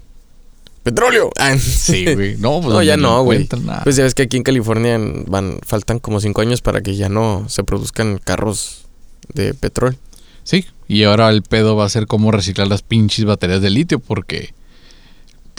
[0.84, 1.30] petróleo.
[1.40, 2.38] Ah, Sí, güey.
[2.38, 3.48] No, pues no, ya no, güey.
[3.84, 7.10] Pues ya ves que aquí en California van, faltan como cinco años para que ya
[7.10, 8.86] no se produzcan carros
[9.34, 9.98] de petróleo.
[10.44, 14.00] Sí, y ahora el pedo va a ser cómo reciclar las pinches baterías de litio
[14.00, 14.54] porque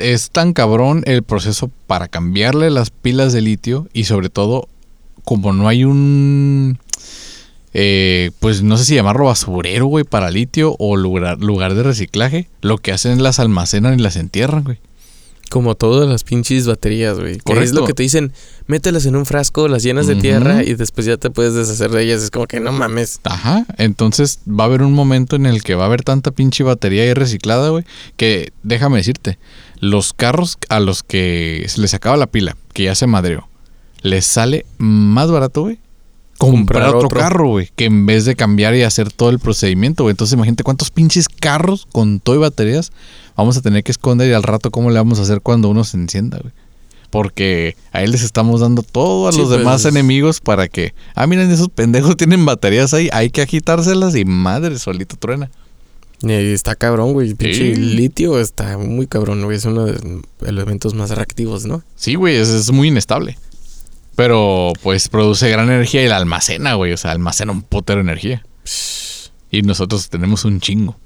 [0.00, 4.68] es tan cabrón el proceso para cambiarle las pilas de litio y sobre todo
[5.24, 6.78] como no hay un
[7.72, 12.48] eh, pues no sé si llamarlo basurero, güey, para litio o lugar, lugar de reciclaje,
[12.62, 14.78] lo que hacen es las almacenan y las entierran, güey.
[15.50, 17.32] Como todas las pinches baterías, güey.
[17.32, 17.86] Que es lo Correcto.
[17.86, 18.32] que te dicen,
[18.68, 22.02] mételas en un frasco, las llenas de tierra y después ya te puedes deshacer de
[22.04, 22.22] ellas.
[22.22, 23.18] Es como que no mames.
[23.24, 26.62] Ajá, entonces va a haber un momento en el que va a haber tanta pinche
[26.62, 27.84] batería ahí reciclada, güey,
[28.16, 29.38] que déjame decirte,
[29.80, 33.48] los carros a los que se les acaba la pila, que ya se madreó,
[34.02, 35.80] les sale más barato, güey,
[36.38, 37.20] comprar, Comprar otro, otro.
[37.20, 40.12] carro, güey, que en vez de cambiar y hacer todo el procedimiento, güey.
[40.12, 42.92] Entonces imagínate cuántos pinches carros con todo y baterías
[43.40, 45.84] vamos a tener que esconder y al rato cómo le vamos a hacer cuando uno
[45.84, 46.52] se encienda, güey.
[47.10, 50.94] Porque a él les estamos dando todo a Sí, los pues, demás enemigos para que,
[51.16, 55.50] ah, miren, esos pendejos tienen baterías ahí, hay que agitárselas y madre, solito truena.
[56.22, 57.34] Y está cabrón, güey.
[57.34, 57.80] Pinche Sí.
[57.80, 59.56] litio está muy cabrón, güey.
[59.56, 61.82] Es uno de los elementos más reactivos, ¿no?
[61.96, 63.38] Sí, güey, es, es muy inestable.
[64.16, 66.92] Pero pues produce gran energía y la almacena, güey.
[66.92, 68.44] O sea, almacena un putero de energía.
[69.50, 70.96] Y nosotros tenemos un chingo.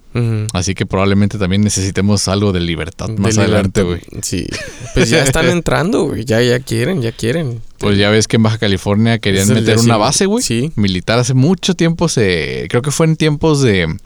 [0.53, 4.01] Así que probablemente también necesitemos algo de libertad más De adelante, güey.
[4.23, 4.47] Sí.
[4.95, 6.25] Pues ya están entrando, güey.
[6.25, 7.61] Ya, ya quieren, ya quieren.
[7.79, 10.43] Pues ya ves que en Baja California querían meter una base, güey.
[10.43, 10.73] sí.
[10.77, 12.67] Militar hace mucho tiempo se...
[12.71, 13.97] Creo que fue en tiempos de...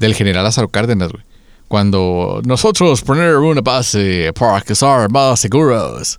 [0.00, 1.22] Del general Lázaro Cárdenas, güey.
[1.68, 6.18] Cuando nosotros poner una base para que ser más seguros.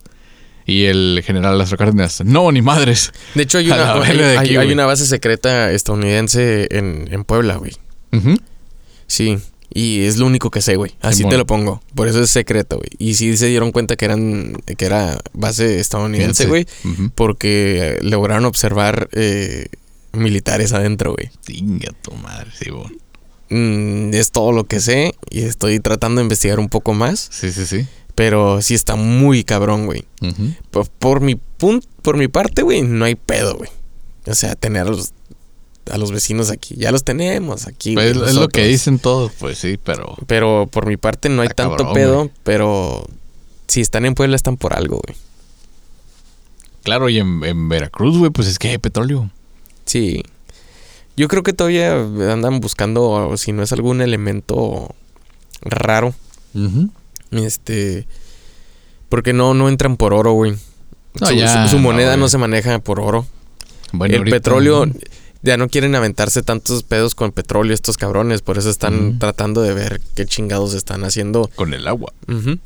[0.65, 3.13] Y el general Lázaro Cárdenas, no, ni madres.
[3.35, 3.93] De hecho, hay una,
[4.39, 7.71] hay, una base secreta estadounidense en, en Puebla, güey.
[8.11, 8.35] Ujú.
[9.07, 9.37] Sí.
[9.73, 10.95] Y es lo único que sé, güey.
[11.01, 11.31] Así Simón.
[11.31, 11.81] te lo pongo.
[11.93, 12.89] Por eso es secreto, güey.
[12.97, 16.65] Y sí se dieron cuenta que eran que era base estadounidense, güey.
[17.15, 19.67] Porque eh, lograron observar eh,
[20.13, 21.29] militares adentro, güey.
[21.45, 22.97] Tinga tu madre, sí, bon.
[23.49, 27.27] Mm, es todo lo que sé y estoy tratando de investigar un poco más.
[27.31, 27.85] Sí, sí, sí.
[28.15, 30.05] Pero sí está muy cabrón, güey.
[30.71, 33.69] Por, por mi pun- por mi parte, güey, no hay pedo, güey.
[34.25, 34.87] O sea, tener
[35.91, 36.75] a los, vecinos aquí.
[36.77, 37.93] Ya los tenemos aquí.
[37.93, 40.15] Pues es lo que dicen todos, pues sí, pero...
[40.27, 43.05] Pero por mi parte no hay tanto cabrón, pedo, pero
[43.67, 45.17] si están en Puebla están por algo, güey.
[46.83, 49.29] Claro, y en, en Veracruz, güey, pues es que hay petróleo.
[49.85, 50.23] Sí.
[51.17, 54.93] Yo creo que todavía andan buscando si no es algún elemento
[55.61, 56.13] raro.
[57.31, 58.07] Este.
[59.09, 60.55] Porque no, no entran por oro, güey.
[61.19, 63.25] No, su, moneda no, se maneja por oro.
[63.91, 64.85] Bueno, el ahorita- petróleo.
[65.43, 68.41] Ya no quieren aventarse tantos pedos con petróleo estos cabrones.
[68.41, 71.49] Por eso están tratando de ver qué chingados están haciendo.
[71.55, 72.11] Con el agua.
[72.27, 72.57] Ujú.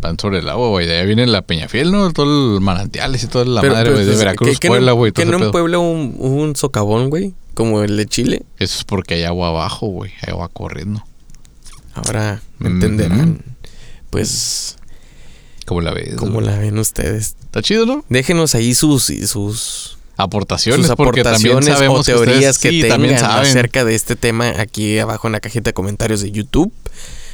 [0.00, 0.86] Van sobre el agua, güey.
[0.86, 2.12] De ahí viene la Peñafiel, ¿no?
[2.12, 4.96] Todo el manantiales y toda la Pero- madre, güey, de Veracruz, ¿qué- qué Puebla, no-
[4.96, 5.12] güey.
[5.12, 5.50] todo Que no en.
[5.50, 7.34] Puebla un, un socavón, güey.
[7.54, 8.42] Como el de Chile.
[8.58, 10.10] Eso es porque hay agua abajo, güey.
[10.22, 11.02] Hay agua corriendo.
[11.94, 12.68] Ahora Ujú.
[12.68, 13.42] entenderán.
[14.10, 14.76] Pues,
[15.66, 16.16] ¿Cómo la ves?
[16.16, 16.46] cómo güey?
[16.46, 17.36] la ven ustedes.
[17.42, 18.04] Está chido, ¿no?
[18.08, 22.80] Déjenos ahí sus, sus, Aportaciones, sus porque también aportaciones sabemos o teorías ustedes, que sí,
[22.82, 23.46] tengan también saben.
[23.46, 26.72] acerca de este tema aquí abajo en la cajita de comentarios de YouTube.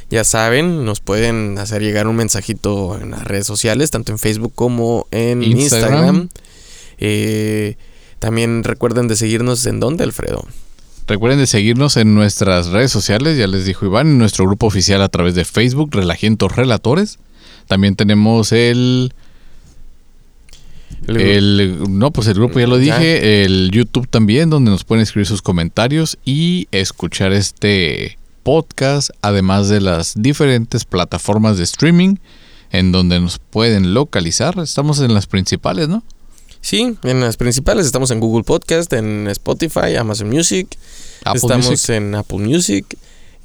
[0.09, 4.53] Ya saben, nos pueden hacer llegar un mensajito en las redes sociales, tanto en Facebook
[4.55, 5.93] como en Instagram.
[5.93, 6.29] Instagram.
[6.97, 7.77] Eh,
[8.19, 10.45] también recuerden de seguirnos en dónde, Alfredo.
[11.07, 15.01] Recuerden de seguirnos en nuestras redes sociales, ya les dijo Iván, en nuestro grupo oficial
[15.01, 17.19] a través de Facebook, Relajientos Relatores.
[17.67, 19.13] También tenemos el,
[21.07, 21.77] el...
[21.89, 22.97] No, pues el grupo ya lo Ya.
[22.97, 29.69] dije, el YouTube también, donde nos pueden escribir sus comentarios y escuchar este podcast, además
[29.69, 32.15] de las diferentes plataformas de streaming
[32.71, 34.57] en donde nos pueden localizar.
[34.59, 36.03] Estamos en las principales, ¿no?
[36.61, 40.67] Sí, en las principales estamos en Google Podcast, en Spotify, Amazon Music,
[41.25, 42.85] Apple estamos Music, en Apple Music,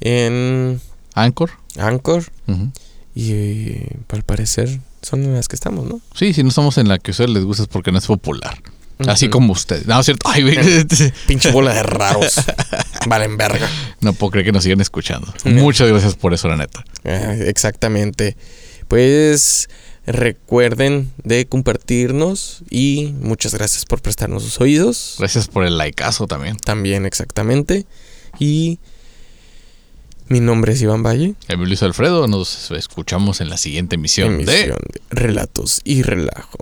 [0.01, 0.79] en
[1.13, 1.49] Anchor.
[1.77, 2.71] Anchor Ujú.
[3.15, 6.01] y eh, al parecer son en las que estamos, ¿no?
[6.15, 8.05] Sí, si no estamos en la que a ustedes les gusta es porque no es
[8.05, 8.61] popular.
[9.07, 9.85] Así como ustedes.
[9.85, 10.27] No, es cierto.
[10.27, 10.43] Ay.
[11.27, 12.35] Pinche bola de raros.
[13.07, 13.69] Valen verga.
[14.01, 15.31] No puedo creer que nos sigan escuchando.
[15.45, 16.83] Muchas gracias por eso, la neta.
[17.05, 18.35] Ah, exactamente.
[18.87, 19.69] Pues
[20.07, 25.17] Recuerden de compartirnos y muchas gracias por prestarnos sus oídos.
[25.19, 26.55] Gracias por el likeazo también.
[26.55, 27.85] También, exactamente.
[28.39, 28.79] Y
[30.29, 31.35] mi nombre es Iván Valle.
[31.47, 32.27] El Luis Alfredo.
[32.27, 36.59] Nos escuchamos en la siguiente emisión, Emisión de de Relatos y Relajo.